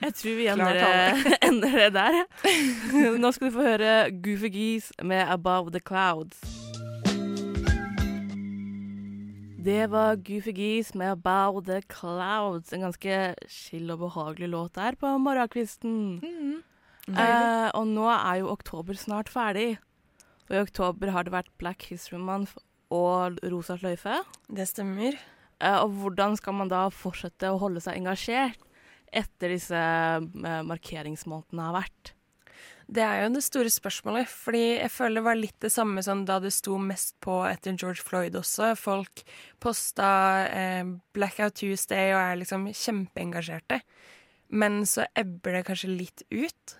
[0.00, 0.78] Jeg tror vi ender,
[1.44, 2.20] ender det der.
[3.22, 6.40] Nå skal du få høre Goofy Geese med 'Above The Clouds'.
[9.64, 12.72] Det var Goofy Geese med 'Above The Clouds'.
[12.74, 16.20] En ganske chill og behagelig låt der på morgenkvisten.
[17.08, 19.78] Eh, og nå er jo oktober snart ferdig.
[20.48, 22.56] Og i oktober har det vært Black History Month
[22.92, 24.20] og Rosa sløyfe.
[24.48, 25.16] Det stemmer.
[25.64, 28.60] Eh, og hvordan skal man da fortsette å holde seg engasjert
[29.14, 32.14] etter disse markeringsmåtene markeringsmånedene har vært?
[32.84, 36.24] Det er jo det store spørsmålet, fordi jeg føler det var litt det samme som
[36.28, 38.74] da det sto mest på etter George Floyd også.
[38.76, 39.22] Folk
[39.62, 40.08] posta
[40.50, 40.84] eh,
[41.16, 43.80] Blackout Tuesday og er liksom kjempeengasjerte.
[44.52, 46.76] Men så ebber det kanskje litt ut.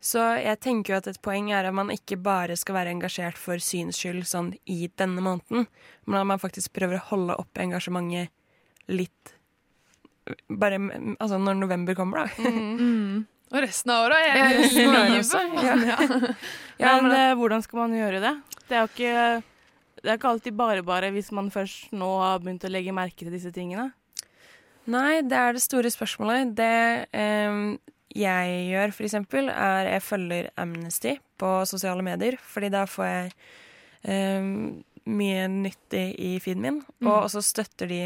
[0.00, 3.38] Så jeg tenker jo at et poeng er at man ikke bare skal være engasjert
[3.40, 5.66] for syns skyld sånn i denne måneden,
[6.06, 8.30] men at man faktisk prøver å holde opp engasjementet
[8.92, 9.32] litt
[10.50, 10.78] bare
[11.22, 12.50] altså når november kommer, da.
[12.50, 13.26] Mm.
[13.54, 15.18] Og resten av året Jeg er resten livet.
[15.20, 16.32] også, Ja.
[16.82, 18.32] Ja, men men- eh, hvordan skal man gjøre det?
[18.68, 19.42] Det er jo ikke,
[20.02, 23.22] det er ikke alltid bare bare hvis man først nå har begynt å legge merke
[23.22, 23.92] til disse tingene.
[24.90, 26.52] Nei, det er det store spørsmålet.
[26.58, 27.78] Det em,
[28.16, 32.38] jeg gjør, for eksempel, er jeg følger Amnesty på sosiale medier.
[32.40, 33.32] Fordi da får jeg
[34.42, 34.50] um,
[35.06, 36.82] mye nyttig i feeden min.
[37.06, 38.02] Og så støtter de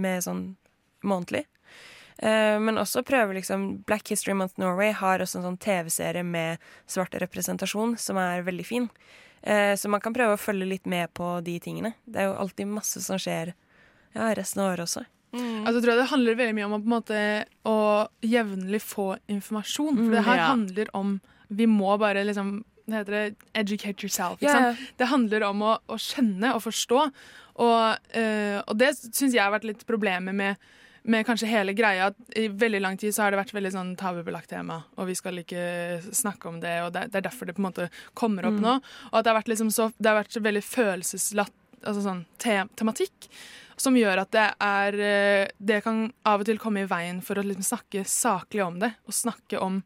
[0.00, 0.46] med sånn
[1.06, 1.46] månedlig.
[2.22, 6.62] Uh, men også prøver liksom Black History Month Norway har også en sånn TV-serie med
[6.88, 8.88] svart representasjon som er veldig fin.
[9.46, 11.92] Uh, så man kan prøve å følge litt med på de tingene.
[12.04, 13.52] Det er jo alltid masse som skjer
[14.16, 15.04] ja, resten av året også.
[15.66, 17.20] Altså, tror jeg det handler veldig mye om å, på en måte,
[17.66, 17.76] å
[18.22, 19.96] jevnlig få informasjon.
[19.96, 20.46] For Mm, det her ja.
[20.52, 24.38] handler om Vi må bare liksom det heter det, educate yourself.
[24.40, 24.78] Sant?
[24.96, 27.00] Det handler om å, å skjønne og forstå.
[27.58, 30.56] Og, øh, og det syns jeg har vært litt problemet med,
[31.02, 32.12] med kanskje hele greia.
[32.12, 35.14] At I veldig lang tid så har det vært veldig sånn tabubelagt tema, og vi
[35.18, 35.66] skal ikke
[36.14, 36.76] snakke om det.
[36.84, 38.62] og Det, det er derfor det på en måte kommer opp Mm.
[38.62, 38.74] nå.
[39.10, 41.52] Og at det har vært, liksom så, det har vært så veldig følelseslatt
[41.86, 43.26] altså sånn te tematikk
[43.76, 47.36] som gjør at det er eh, Det kan av og til komme i veien for
[47.36, 49.82] å liksom snakke saklig om det, og snakke om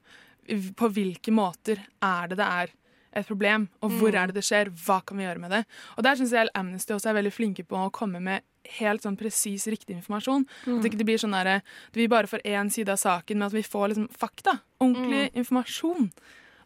[0.77, 2.71] på hvilke måter er det det er
[3.13, 5.65] et problem, og hvor er det det skjer, hva kan vi gjøre med det?
[5.99, 8.43] Og der syns jeg Amnesty også er veldig flinke på å komme med
[8.79, 10.45] helt sånn presis riktig informasjon.
[10.67, 10.79] Mm.
[10.79, 13.57] At ikke det blir sånn at vi bare får én side av saken, men at
[13.57, 14.61] vi får liksom fakta.
[14.79, 16.11] Ordentlig informasjon.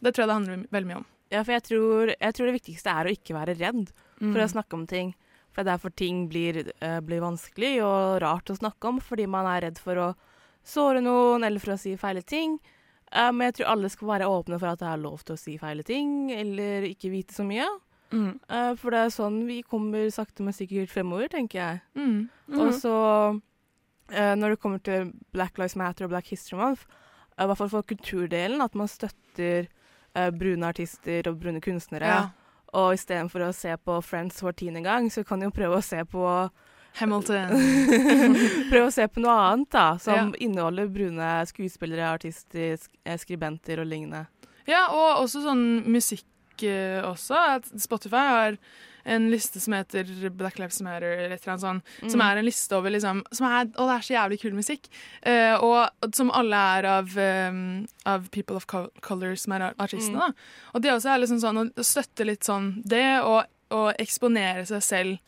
[0.05, 1.07] Det tror jeg det handler veldig mye om.
[1.33, 3.87] Ja, for jeg tror, jeg tror det viktigste er å ikke være redd
[4.19, 4.45] for Mm.
[4.45, 5.15] å snakke om ting.
[5.55, 9.29] For det er derfor ting blir, uh, blir vanskelig og rart å snakke om, fordi
[9.31, 10.09] man er redd for å
[10.67, 12.57] såre noen eller for å si feile ting.
[13.14, 15.38] Uh, men jeg tror alle skal være åpne for at det er lov til å
[15.38, 17.69] si feile ting, eller ikke vite så mye.
[18.11, 18.33] Mm.
[18.51, 21.83] Uh, for det er sånn vi kommer sakte, men sikkert fremover, tenker jeg.
[21.95, 22.19] Mm.
[22.59, 22.97] Og så
[24.14, 26.83] når det kommer til Black Lives Matter og Black History Month,
[27.40, 29.71] i hvert fall for kulturdelen, at man støtter
[30.37, 32.11] brune artister og brune kunstnere.
[32.12, 32.27] Ja.
[32.75, 35.85] Og istedenfor å se på Friends for tiende gang, så kan du jo prøve å
[35.85, 36.25] se på
[36.99, 37.55] Hamilton.
[38.71, 39.87] Prøve å se på noe annet, da.
[40.03, 40.47] Som Ja.
[40.47, 44.27] inneholder brune skuespillere, artister, eh, skribenter og lignende.
[44.67, 46.25] Ja, og også sånn musikk
[46.63, 47.39] eh, også.
[47.83, 48.59] Spotify har
[49.07, 52.11] en liste som heter Black Lives Matter, eller et eller annet sånt.
[52.11, 52.27] Som Mm.
[52.33, 54.88] er en liste over liksom som er, Og det er så jævlig kul musikk.
[55.27, 57.17] Uh, og som alle er av,
[57.51, 60.14] um, av People of Color, som er artistene.
[60.17, 60.21] Mm.
[60.21, 60.33] da.
[60.75, 64.83] Og det også er liksom sånn å støtte litt sånn det, og, og eksponere seg
[64.83, 65.19] selv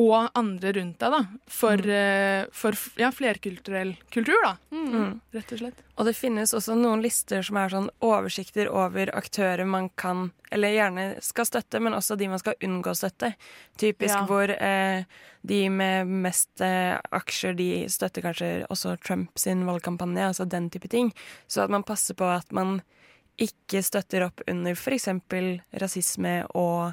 [0.00, 1.20] og andre rundt deg, da.
[1.52, 2.52] For, mm.
[2.56, 4.54] for ja, flerkulturell kultur, da.
[4.72, 5.18] Mm.
[5.36, 5.82] Rett og slett.
[6.00, 10.72] Og det finnes også noen lister som er sånn oversikter over aktører man kan, eller
[10.72, 13.34] gjerne skal støtte, men også de man skal unngå å støtte.
[13.80, 14.24] Typisk Ja.
[14.30, 15.04] hvor eh,
[15.44, 20.88] de med mest eh, aksjer, de støtter kanskje også Trump sin valgkampanje, altså den type
[20.88, 21.12] ting.
[21.46, 22.80] Så at man passer på at man
[23.40, 25.08] ikke støtter opp under f.eks.
[25.80, 26.92] rasisme og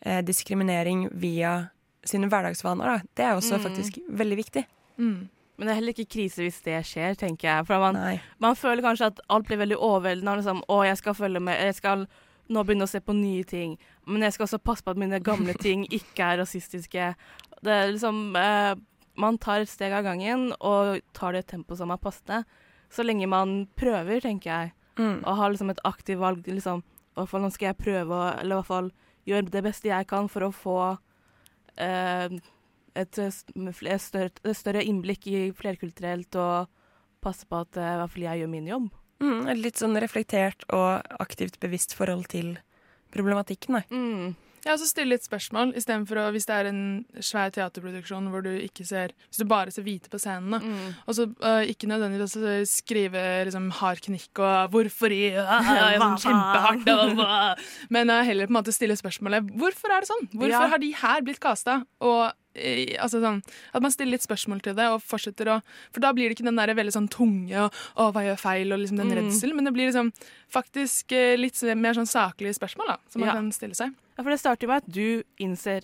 [0.00, 1.68] eh, diskriminering via
[2.08, 2.84] sine hverdagsvaner.
[2.84, 2.98] Da.
[3.14, 3.64] Det er også Mm.
[3.68, 4.64] faktisk veldig viktig.
[4.98, 5.28] Mm.
[5.58, 7.66] Men det er heller ikke krise hvis det skjer, tenker jeg.
[7.66, 10.36] For man, man føler kanskje at alt blir veldig overveldende.
[10.40, 12.06] Liksom, å, jeg skal følge med, jeg skal
[12.48, 13.76] nå begynne å se på nye ting.
[14.06, 17.14] Men jeg skal også passe på at mine gamle ting ikke er rasistiske.
[17.62, 18.74] Det er liksom eh,
[19.18, 22.44] Man tar et steg av gangen og tar det tempoet som er passende.
[22.88, 25.22] Så lenge man prøver, tenker jeg, Mm.
[25.26, 26.42] og har liksom et aktivt valg.
[26.46, 28.88] Liksom, i hvert fall nå skal jeg prøve, eller i hvert fall
[29.26, 30.98] gjøre det beste jeg kan for å få
[31.78, 36.68] et, eh, større, et større innblikk i flerkulturelt og
[37.24, 38.88] passe på at eh, i hvert fall jeg gjør min jobb.
[39.18, 42.56] Mm, et litt sånn reflektert og aktivt bevisst forhold til
[43.14, 43.80] problematikken.
[43.80, 43.82] Da.
[43.90, 44.36] Mm.
[44.68, 46.80] Ja, så stille litt spørsmål, istedenfor å, hvis det er en
[47.24, 50.60] svær teaterproduksjon hvor du ikke ser Hvis du bare ser hvite på scenen.
[50.60, 50.90] Mm.
[51.08, 56.20] Og så uh, ikke nødvendigvis å skrive liksom hard knikk og 'hvorfor i?' Ja, sånn
[56.20, 56.88] kjempehardt.
[56.92, 57.64] og?
[57.90, 60.68] Men uh, heller på en måte stille spørsmålet 'hvorfor er det sånn?' Hvorfor Ja.
[60.68, 61.84] har de her blitt kasta?
[62.00, 62.32] Og
[62.98, 63.40] altså sånn,
[63.72, 65.62] At man stiller litt spørsmål til det, og fortsetter å
[65.94, 68.72] For da blir det ikke den der veldig sånn tunge og 'å, hva gjør feil?'
[68.74, 69.16] og liksom den Mm.
[69.16, 70.12] redselen, men det blir liksom
[70.52, 73.34] faktisk litt mer sånn saklige spørsmål da, som man Ja.
[73.34, 73.94] kan stille seg.
[74.18, 75.80] Ja, for det starter jo med at du innser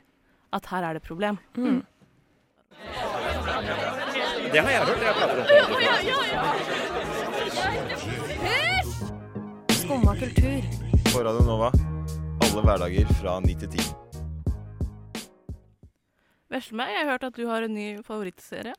[0.50, 1.36] at her er det et problem.
[1.54, 1.86] Mm.
[4.50, 5.02] Det har jeg hørt.
[5.04, 5.54] Jeg prater om det.
[9.76, 10.62] Skumma kultur.
[11.12, 11.70] På Radio Nova.
[12.42, 13.78] Alle hverdager fra 9 til 10.
[16.50, 18.74] Vesle jeg har hørt at du har en ny favorittserie.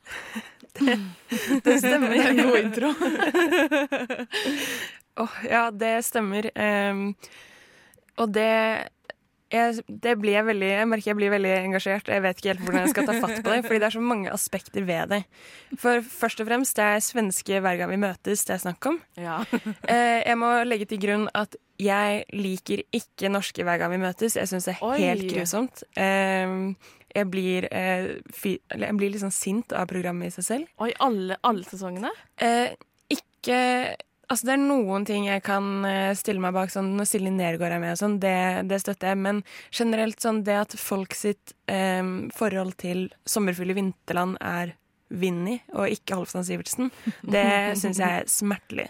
[1.64, 2.10] Det stemmer.
[2.12, 2.92] Det er en god intro.
[5.24, 6.52] Åh, ja, det stemmer.
[6.60, 7.16] Um,
[8.20, 8.92] og det
[9.54, 12.10] jeg, det blir jeg veldig Jeg merker jeg blir veldig engasjert.
[12.10, 14.02] Jeg vet ikke helt hvordan jeg skal ta fatt på det, fordi det er så
[14.02, 15.22] mange aspekter ved det.
[15.82, 19.00] For først og fremst, det er svenske hver gang vi møtes det er snakk om.
[19.20, 19.42] Ja.
[19.86, 24.38] Eh, jeg må legge til grunn at jeg liker ikke norske hver gang vi møtes.
[24.40, 24.96] Jeg syns det er Oi.
[25.04, 25.84] helt grusomt.
[26.00, 26.74] Ehm,
[27.16, 28.08] jeg blir, eh,
[28.44, 30.74] jeg blir litt sånn sint av programmet i seg selv.
[30.80, 32.12] Og i alle, alle sesongene?
[32.42, 32.74] Eh,
[33.14, 33.60] ikke
[34.28, 37.76] Altså, det er noen ting jeg kan eh, stille meg bak, sånn når Silje Nergård
[37.76, 38.38] er med og sånn, det,
[38.70, 39.22] det støtter jeg.
[39.26, 42.02] Men generelt sånn det at folk sitt eh,
[42.38, 44.76] forhold til sommerfugl i vinterland er
[45.16, 46.90] Vinni og ikke Halvdan Sivertsen,
[47.22, 47.46] det
[47.82, 48.90] syns jeg er smertelig.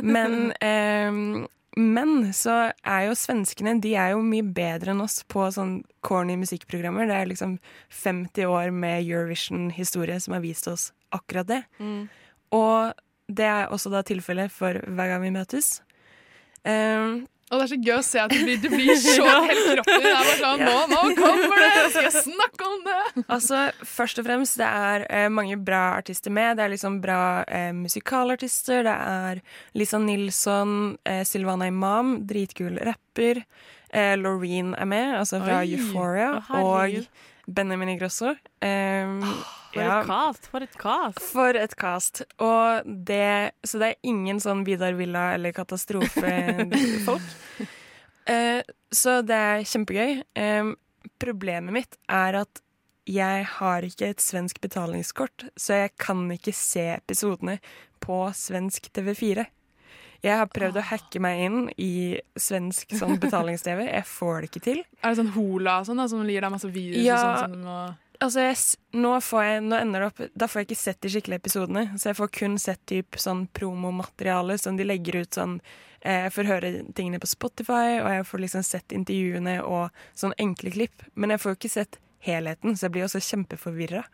[0.00, 5.46] Men eh, men så er jo svenskene de er jo mye bedre enn oss på
[5.54, 7.08] sånn corny musikkprogrammer.
[7.08, 7.54] Det er liksom
[8.02, 11.62] 50 år med Eurovision-historie som har vist oss akkurat det.
[11.80, 12.10] Mm.
[12.52, 12.92] Og
[13.28, 15.80] det er også da tilfellet for hver gang vi møtes.
[16.64, 19.64] Um, Og det er så gøy å se at du blir, du blir så helt
[19.72, 21.72] kroppen din sånn Nå, nå kommer det!
[21.92, 23.24] Skal jeg snakke om det?
[23.26, 26.56] altså, først og fremst, det er eh, mange bra artister med.
[26.56, 28.86] Det er liksom bra eh, musikalartister.
[28.86, 29.42] Det er
[29.76, 33.42] Lisa Nilsson, eh, Silvana Imam, dritkul rapper.
[33.92, 35.74] Eh, Loreen er med, altså fra Oi.
[35.76, 36.30] Euphoria.
[36.48, 38.32] Oh, og Benjamin Ingrosso.
[38.64, 39.26] Um,
[39.72, 40.48] For ja, et cast!
[40.52, 41.20] For et cast!
[41.32, 42.22] For et cast.
[42.44, 47.30] Og det, så det er ingen sånn Vidar Villa eller katastrofefolk.
[48.22, 48.60] Eh,
[48.94, 50.20] så det er kjempegøy.
[51.18, 52.60] Problemet mitt er at
[53.10, 57.56] jeg har ikke et svensk betalingskort, så jeg kan ikke se episodene
[57.98, 59.42] på svensk TV4.
[60.22, 61.90] Jeg har prøvd å hacke meg inn i
[62.38, 63.88] svensk sånn betalings-TV.
[63.90, 64.84] Jeg får det ikke til.
[65.02, 67.18] Er det sånn Hola og sånn da, som gir deg masse virus Ja.
[67.18, 67.42] og sånn?
[67.42, 67.80] Som du må
[68.22, 68.58] Altså, jeg,
[69.02, 71.84] nå, får jeg, nå ender det opp Da får jeg ikke sett de skikkelige episodene.
[71.98, 75.58] Så jeg får kun sett typ sånn promomateriale som de legger ut sånn
[76.00, 80.36] eh, Jeg får høre tingene på Spotify, og jeg får liksom sett intervjuene og sånn
[80.42, 81.06] enkle klipp.
[81.14, 84.04] Men jeg får jo ikke sett helheten, så jeg blir også kjempeforvirra.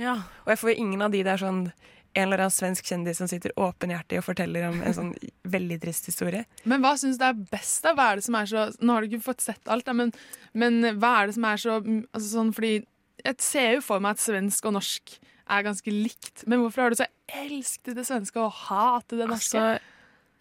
[0.00, 0.22] Ja.
[0.46, 1.66] Og jeg får jo ingen av de der sånn
[2.14, 5.12] en eller annen svensk kjendis som sitter åpenhjertig og forteller om en sånn
[5.56, 6.44] veldig trist historie.
[6.62, 7.94] Men hva syns du er best, da?
[7.98, 10.14] Hva er det som er så Nå har du ikke fått sett alt, da, men,
[10.54, 12.76] men hva er det som er så altså sånn, Fordi
[13.24, 16.44] jeg ser jo for meg at svensk og norsk er ganske likt.
[16.48, 17.08] Men hvorfor har du så
[17.44, 19.60] elsket det svenske og hatet det norske?
[19.60, 19.90] Altså,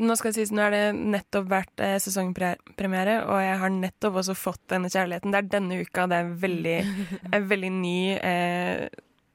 [0.03, 4.19] nå skal det sies, nå er det nettopp vært eh, sesongpremiere, og jeg har nettopp
[4.23, 5.33] også fått denne kjærligheten.
[5.33, 6.07] Det er denne uka.
[6.09, 6.77] Det er veldig,
[7.37, 8.87] en veldig ny eh,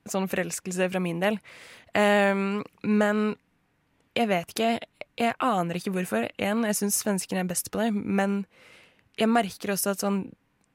[0.09, 1.39] sånn forelskelse fra min del.
[1.97, 3.31] Um, men
[4.19, 4.73] jeg vet ikke.
[5.19, 6.27] Jeg aner ikke hvorfor.
[6.43, 8.43] En, jeg syns svenskene er best på det, men
[9.19, 10.29] jeg merker også at sånn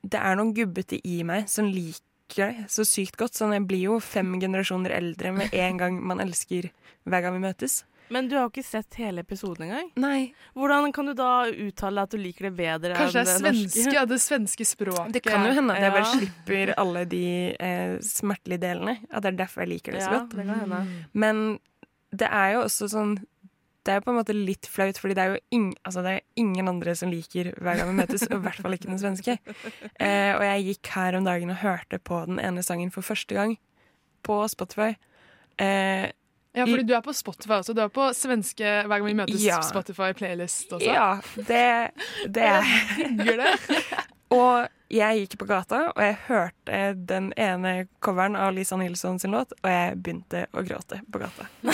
[0.04, 3.34] Det er noen gubbete i meg som liker det så sykt godt.
[3.38, 6.70] Sånn, jeg blir jo fem generasjoner eldre med en gang man elsker
[7.06, 7.84] hver gang vi møtes.
[8.14, 9.88] Men du har jo ikke sett hele episoden engang.
[9.98, 10.34] Nei.
[10.54, 13.80] Hvordan kan du da uttale at du liker det bedre Kanskje det enn det svenske,
[13.80, 15.14] Kanskje ja, det svenske språket.
[15.16, 16.12] Det kan jo hende at jeg bare Ja.
[16.20, 17.24] slipper alle de
[17.58, 18.98] eh, smertelige delene.
[19.10, 20.36] At det er derfor jeg liker det så Ja, godt.
[20.36, 20.82] det kan hende.
[21.14, 21.44] Men
[22.14, 23.16] det er jo også sånn
[23.84, 26.12] Det er jo på en måte litt flaut, fordi det er jo ing, altså det
[26.16, 29.02] er ingen andre som liker hver gang vi møtes, og i hvert fall ikke den
[29.02, 29.36] svenske.
[30.00, 33.36] Eh, og jeg gikk her om dagen og hørte på den ene sangen for første
[33.36, 33.58] gang
[34.24, 34.94] på Spotify.
[35.60, 36.10] Eh,
[36.56, 37.74] Ja, fordi du er på Spotify også.
[37.74, 39.56] Du er på svenske Hver gang vi møtes Ja.
[39.66, 40.86] Spotify-playlist også.
[40.86, 41.90] ja, det,
[42.30, 42.62] det er
[43.00, 43.82] Jeg digger det.
[44.38, 46.80] Og jeg gikk på gata, og jeg hørte
[47.10, 51.50] den ene coveren av Lisa Nilsson sin låt, og jeg begynte å gråte på gata.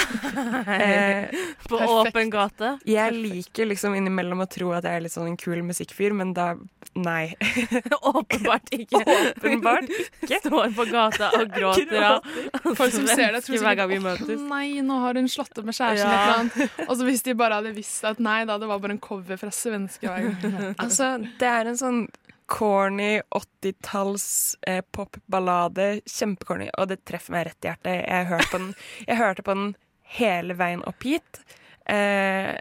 [0.70, 1.30] Eh,
[1.68, 1.90] På Perfekt.
[2.10, 2.70] åpen gate.
[2.88, 6.32] jeg liker liksom innimellom å tro at jeg er litt sånn en kul musikkfyr, men
[6.38, 6.54] da
[6.96, 7.34] nei.
[8.14, 9.02] Åpenbart ikke.
[9.04, 10.40] Åpenbart ikke.
[10.46, 12.30] Står på gata og gråter av
[12.78, 14.42] Folk som ser det, tror hver gang vi møtes.
[14.50, 16.08] Nei, nå har hun slått opp med kjæresten.
[16.10, 16.16] Ja.
[16.16, 16.88] et eller annet.
[16.88, 19.40] Og så hvis de bare hadde visst at nei da, det var bare en cover
[19.42, 20.74] fra svenske gang.
[20.80, 22.04] Altså, det er en sånn
[22.50, 24.28] corny 80-talls
[24.68, 25.88] eh, popballade.
[26.10, 28.02] Kjempecorny, og det treffer meg rett i hjertet.
[28.06, 28.70] Jeg hørte på den,
[29.08, 29.72] jeg hørte på den
[30.20, 31.42] hele veien opp hit.
[31.90, 32.56] Eh,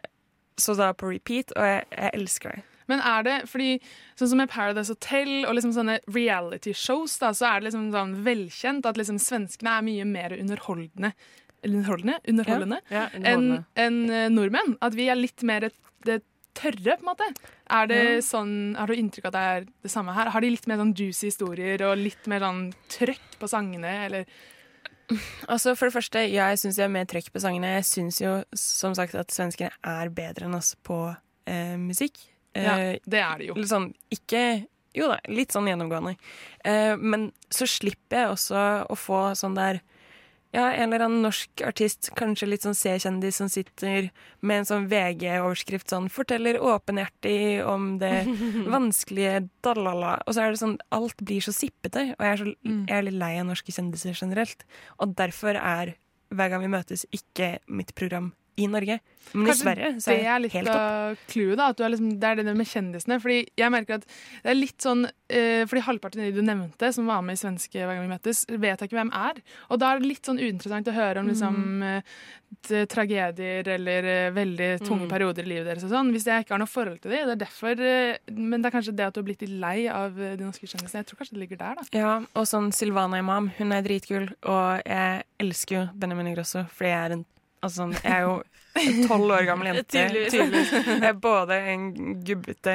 [0.58, 2.64] så da på repeat, og jeg, jeg elsker det.
[2.88, 3.74] Men er det fordi
[4.16, 7.90] sånn som med Paradise Hotel og liksom sånne reality shows, da, så er det liksom
[7.92, 11.12] sånn velkjent at liksom svenskene er mye mer underholdende
[11.66, 13.64] underholdende, underholdende Ja, ja, underholdende.
[13.82, 14.76] enn, eh, nordmenn.
[14.80, 15.68] At vi er litt mer
[16.06, 16.20] det
[16.56, 17.26] tørre, på en måte.
[17.70, 20.30] Er det sånn, Har du inntrykk av at det er det samme her?
[20.34, 24.24] Har de litt mer sånn juicy historier og litt mer sånn trøkk på sangene, eller
[25.48, 27.78] Altså, for det første, ja, jeg syns jeg har mer trøkk på sangene.
[27.78, 30.98] Jeg syns jo som sagt at svenskene er bedre enn oss på
[31.48, 32.18] eh, musikk.
[32.52, 33.54] Ja, Eh, det er det jo.
[33.54, 36.16] Litt sånn ikke Jo da, litt sånn gjennomgående.
[36.64, 39.80] Eh, men så slipper jeg også å få sånn der
[40.54, 44.88] ja, en eller annen norsk artist, kanskje litt sånn C-kjendis, som sitter med en sånn
[44.88, 48.24] VG-overskrift sånn 'Forteller åpenhjertig om det
[48.74, 50.22] vanskelige dalala'.
[50.26, 52.86] Og så er det sånn Alt blir så sippete, og jeg er, så, Mm.
[52.88, 54.64] jeg er litt lei av norske kjendiser generelt.
[54.98, 55.94] Og derfor er
[56.30, 58.98] Hver gang vi møtes ikke mitt program i Norge.
[59.32, 61.68] Men Kanskje i Sverige så det er er det litt helt av clouet, da.
[61.68, 63.18] At du er liksom, det er det med kjendisene.
[63.20, 66.92] Fordi jeg merker at det er litt sånn eh, Fordi halvparten av de du nevnte,
[66.94, 69.42] som var med i Svenske hver gang vi møtes, vet jeg ikke hvem er.
[69.68, 72.88] Og da er det litt sånn uinteressant å høre om liksom mm.
[72.88, 75.12] tragedier eller eh, veldig tunge Mm.
[75.12, 76.12] perioder i livet deres og sånn.
[76.14, 77.28] Hvis jeg ikke har noe forhold til dem.
[77.28, 79.86] Det er derfor eh, Men det er kanskje det at du har blitt litt lei
[79.92, 81.04] av de norske kjendisene.
[81.04, 81.88] Jeg tror kanskje det ligger der, da.
[81.92, 86.90] Ja, og sånn Silvana Imam, hun er dritkul, og jeg elsker jo Benjamin Ingrosso, fordi
[86.90, 87.26] jeg er en
[87.58, 88.34] Altså, sånn, jeg er jo
[89.08, 90.02] tolv år gammel jente.
[90.30, 90.68] Tydeligvis.
[90.86, 91.86] Jeg er både en
[92.22, 92.74] gubbete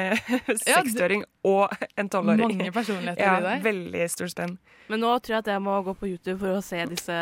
[0.68, 2.58] Ja, seksåring og en tolvåring.
[2.58, 3.62] Mange personligheter Ja, i deg.
[3.64, 4.58] veldig stor spenn.
[4.92, 7.14] Men nå tror jeg at jeg må gå på YouTube for å se disse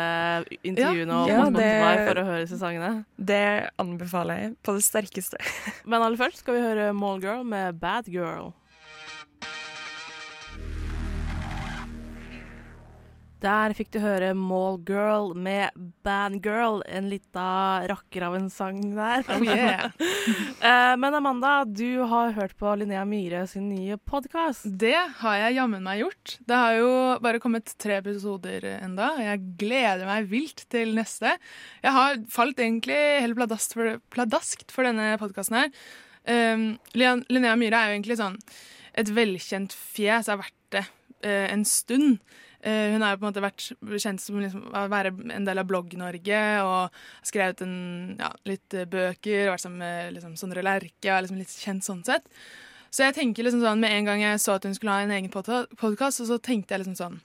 [0.67, 2.89] intervjuene og Ja, og Spotify for å høre disse sangene.
[3.15, 3.39] Det
[3.79, 5.39] anbefaler jeg på det sterkeste.
[5.87, 8.51] Men aller først skal vi høre Mallgirl med Bad Girl.
[13.43, 15.75] Der fikk du høre Mall Girl med
[16.05, 19.25] Band Girl, en lita rakker av en sang der.
[19.33, 19.89] Oh yeah.
[20.63, 24.63] Eh, Men Amanda, du har hørt på Linnea Myhre sin nye podkast.
[24.79, 26.37] Det har jeg jammen meg gjort.
[26.47, 26.93] Det har jo
[27.25, 29.09] bare kommet tre episoder enda.
[29.17, 31.33] og Jeg gleder meg vilt til neste.
[31.83, 35.73] Jeg har falt egentlig helt pladask for, pladaskt for denne podkasten her.
[36.23, 36.65] Um,
[36.95, 38.39] Linnea Myhre er jo egentlig sånn
[38.95, 42.21] et velkjent fjes, har vært det uh, en stund.
[42.63, 43.65] Eh, hun har jo på en måte vært
[44.01, 47.75] kjent som liksom, å være en del av Blogg-Norge og skrevet en,
[48.19, 52.03] ja, litt eh, bøker, vært sammen med liksom, Sondre Lerche og liksom litt kjent sånn
[52.07, 52.27] sett.
[52.93, 55.13] Så jeg tenker liksom sånn, med en gang jeg så at hun skulle ha en
[55.15, 57.21] egen podkast, så tenkte jeg liksom sånn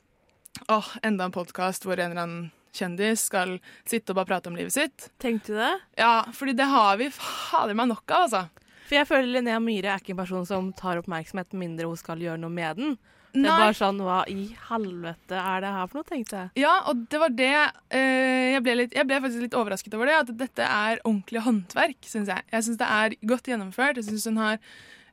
[0.72, 4.56] Åh, enda en podkast hvor en eller annen kjendis skal sitte og bare prate om
[4.58, 5.10] livet sitt.
[5.22, 5.74] Tenkte du det?
[6.00, 8.64] Ja, fordi det har vi fader meg nok av, altså.
[8.88, 12.22] For jeg føler Linnea Myhre er ikke en person som tar oppmerksomhet mindre hun skal
[12.24, 12.96] gjøre noe med den.
[13.44, 16.52] Det er bare sånn Hva i helvete er det her for noe, tenkte jeg.
[16.64, 20.10] Ja, og det var det eh, jeg, ble litt, jeg ble faktisk litt overrasket over
[20.10, 20.20] det.
[20.24, 22.46] At dette er ordentlig håndverk, syns jeg.
[22.52, 24.00] Jeg syns det er godt gjennomført.
[24.00, 24.56] Jeg syns hun har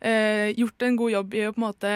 [0.01, 1.95] eh, gjort en god jobb i å på en måte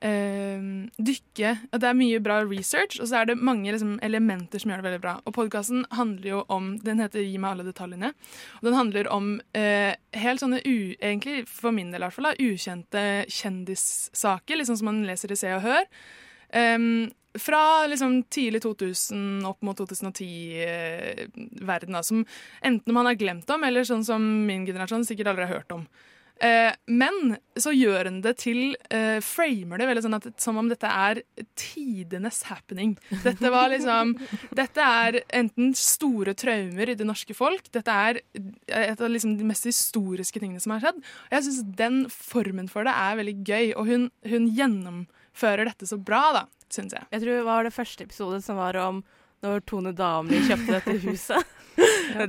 [0.00, 4.70] dykke At det er mye bra research, og så er det mange liksom, elementer som
[4.70, 5.14] gjør det veldig bra.
[5.26, 8.12] Og podkasten handler jo om Den heter Gi meg alle detaljene.
[8.60, 12.30] Og den handler om eh, helt sånne u, egentlig, for min del i hvert fall,
[12.30, 15.88] da, ukjente kjendissaker, liksom som man leser i Se og Hør.
[16.48, 22.24] Um, fra liksom tidlig 2000 opp mot 2010-verden, som
[22.62, 25.86] enten man har glemt om, eller sånn som min generasjon sikkert aldri har hørt om.
[26.40, 30.68] Eh, men så gjør hun det til eh, Framer det veldig sånn at, som om
[30.70, 31.20] dette er
[31.58, 32.94] tidenes happening.
[33.24, 34.14] Dette var liksom
[34.54, 37.66] Dette er enten store traumer i det norske folk.
[37.74, 41.02] Dette er et av liksom, de mest historiske tingene som har skjedd.
[41.02, 45.88] Og jeg syns den formen for det er veldig gøy, og hun, hun gjennomfører dette
[45.90, 47.08] så bra, da, syns jeg.
[47.14, 49.02] Jeg tror det var det første episode som var om
[49.44, 51.57] når Tone Damli kjøpte dette huset.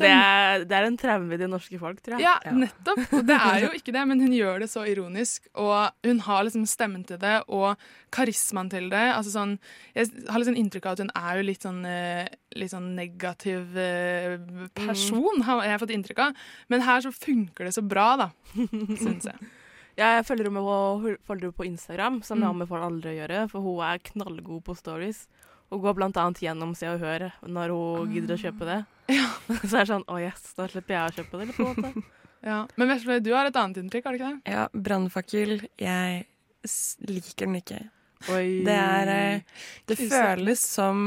[0.02, 2.26] Det, er, det er en traume i det norske folk, tror jeg.
[2.28, 3.02] Ja, nettopp.
[3.18, 5.48] Og det er jo ikke det, men hun gjør det så ironisk.
[5.56, 7.80] Og hun har liksom stemmen til det og
[8.16, 9.04] karismaen til det.
[9.16, 9.56] Altså sånn,
[9.96, 12.28] jeg har liksom inntrykk av at hun er jo litt sånn, eh,
[12.60, 14.38] litt sånn negativ eh,
[14.78, 16.44] person, har jeg fått inntrykk av.
[16.74, 18.30] Men her så funker det så bra, da,
[19.04, 19.52] syns jeg.
[20.00, 22.54] Jeg følger henne på, på Instagram, som jeg Mm.
[22.56, 25.26] anbefaler alle å gjøre, for hun er knallgod på stories.
[25.70, 28.80] Hun går annet gjennom Se og Hør når hun gidder å kjøpe det.
[29.70, 31.46] Så er det sånn Å yes, da slipper jeg å kjøpe det.
[31.46, 32.08] Eller på en måte.
[32.40, 32.62] Ja.
[32.80, 34.52] Men Vesle, du har et annet inntrykk, har du ikke det?
[34.54, 35.58] Ja, brannfakkel.
[35.76, 36.22] Jeg
[37.04, 37.80] liker den ikke.
[38.32, 38.62] Oi.
[38.64, 39.58] Det er eh,
[39.88, 40.22] Det Krise.
[40.24, 41.02] føles som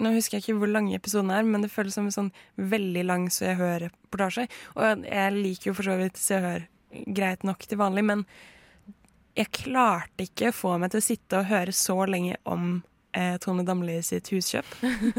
[0.00, 3.02] Nå husker jeg ikke hvor lang episoden er, men det føles som en sånn veldig
[3.04, 4.46] lang Se og Hør-reportasje.
[4.80, 6.64] Og jeg liker jo for så vidt Se og Hør
[7.20, 8.24] greit nok til vanlig, men
[9.36, 12.80] jeg klarte ikke å få meg til å sitte og høre så lenge om
[13.16, 14.66] eh, Tone Damli sitt huskjøp.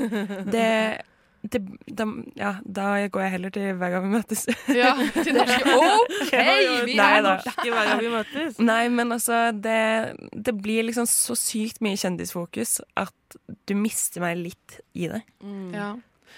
[0.54, 0.68] Det,
[1.42, 1.62] det
[1.98, 2.06] da,
[2.38, 4.46] Ja, da går jeg heller til hver gang vi møtes.
[4.82, 6.36] Ja, til norske OK!
[6.86, 7.34] Vi Nei er da.
[7.40, 8.62] Norske hver gang vi møtes.
[8.62, 9.82] Nei, men altså det,
[10.36, 15.24] det blir liksom så sykt mye kjendisfokus at du mister meg litt i det.
[15.44, 15.68] Mm.
[15.76, 15.92] Ja.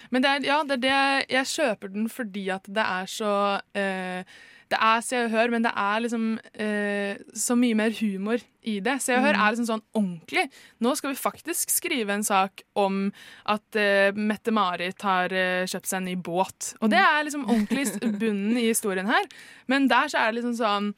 [0.10, 3.34] Men det er, ja, det er det jeg kjøper den fordi at det er så
[3.78, 4.40] eh,
[4.74, 6.28] Det er Se og Hør, men det er liksom
[6.66, 8.96] eh, så mye mer humor i det.
[9.04, 10.48] Se og Hør er liksom sånn ordentlig.
[10.82, 13.04] Nå skal vi faktisk skrive en sak om
[13.54, 16.74] at eh, Mette-Marit har eh, kjøpt seg en ny båt.
[16.82, 17.86] Og det er liksom ordentlig
[18.22, 19.30] bunnen i historien her.
[19.70, 20.90] Men der så er det liksom sånn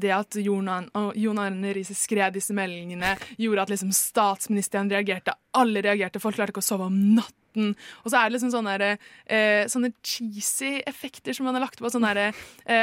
[0.00, 5.34] det at Jon Arne Riise skrev disse meldingene, gjorde at liksom statsministeren reagerte.
[5.58, 6.22] Alle reagerte.
[6.22, 7.72] Folk klarte ikke å sove om natten.
[8.04, 11.80] Og så er det liksom sånne, der, eh, sånne cheesy effekter som man har lagt
[11.80, 11.90] på.
[11.90, 12.32] Sånn eh,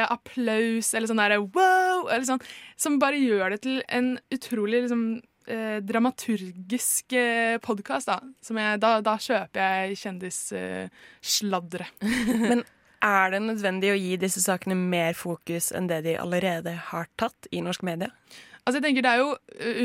[0.03, 2.09] applaus eller sånn derre wow!
[2.09, 2.43] Eller sånn,
[2.75, 8.11] som bare gjør det til en utrolig liksom, eh, dramaturgisk eh, podkast.
[8.11, 8.77] Da.
[8.81, 11.89] Da, da kjøper jeg kjendissladre.
[12.49, 12.65] Men
[13.03, 17.49] er det nødvendig å gi disse sakene mer fokus enn det de allerede har tatt
[17.51, 18.11] i norsk media?
[18.65, 19.35] Altså jeg tenker Det er jo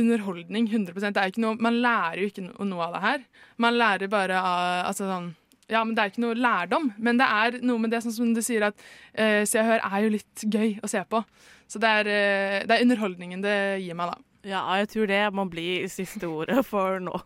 [0.00, 0.68] underholdning.
[0.70, 3.22] 100% det er ikke noe, Man lærer jo ikke noe av det her.
[3.60, 5.30] Man lærer bare av altså sånn,
[5.70, 8.32] ja, men Det er ikke noe lærdom, men det er noe med det sånn som
[8.34, 8.76] du sier at
[9.18, 11.22] uh, Se og Hør er jo litt gøy å se på.
[11.70, 14.48] Så det er, eh, det er underholdningen det gir meg, da.
[14.50, 17.20] Ja, jeg tror det må bli siste ordet for nå.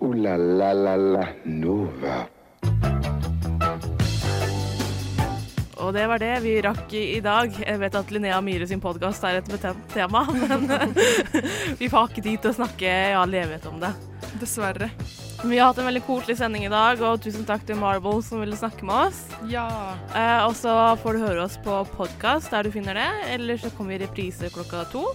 [0.00, 2.22] Uh, la la la la Nova.
[5.80, 7.54] Og det var det vi rakk i, dag.
[7.56, 10.92] Jeg vet at Linnea Myhre sin podkast er et betent tema, men
[11.80, 13.90] vi får ikke tid til å snakke i all evighet om det.
[14.42, 14.90] Dessverre.
[15.40, 18.42] Vi har hatt en veldig koselig sending i dag, og tusen takk til Marble som
[18.44, 19.22] ville snakke med oss.
[19.48, 19.64] Ja.
[20.12, 23.08] Eh, og så får du høre oss på podkast der du finner det,
[23.38, 25.06] eller så kommer vi i reprise klokka to.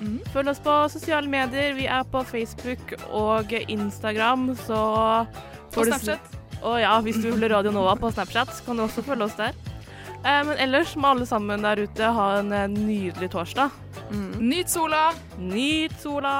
[0.00, 0.16] Mm.
[0.32, 1.74] Følg oss på sosiale medier.
[1.76, 4.80] Vi er på Facebook og Instagram, så
[5.28, 6.36] s- Snapchat.
[6.64, 9.52] Og ja, hvis du følger Radio Nova på Snapchat, kan du også følge oss der.
[10.24, 13.70] Eh, men ellers må alle sammen der ute ha en eh, nydelig torsdag.
[14.38, 15.10] Nyt sola!
[15.38, 16.36] Nyt sola!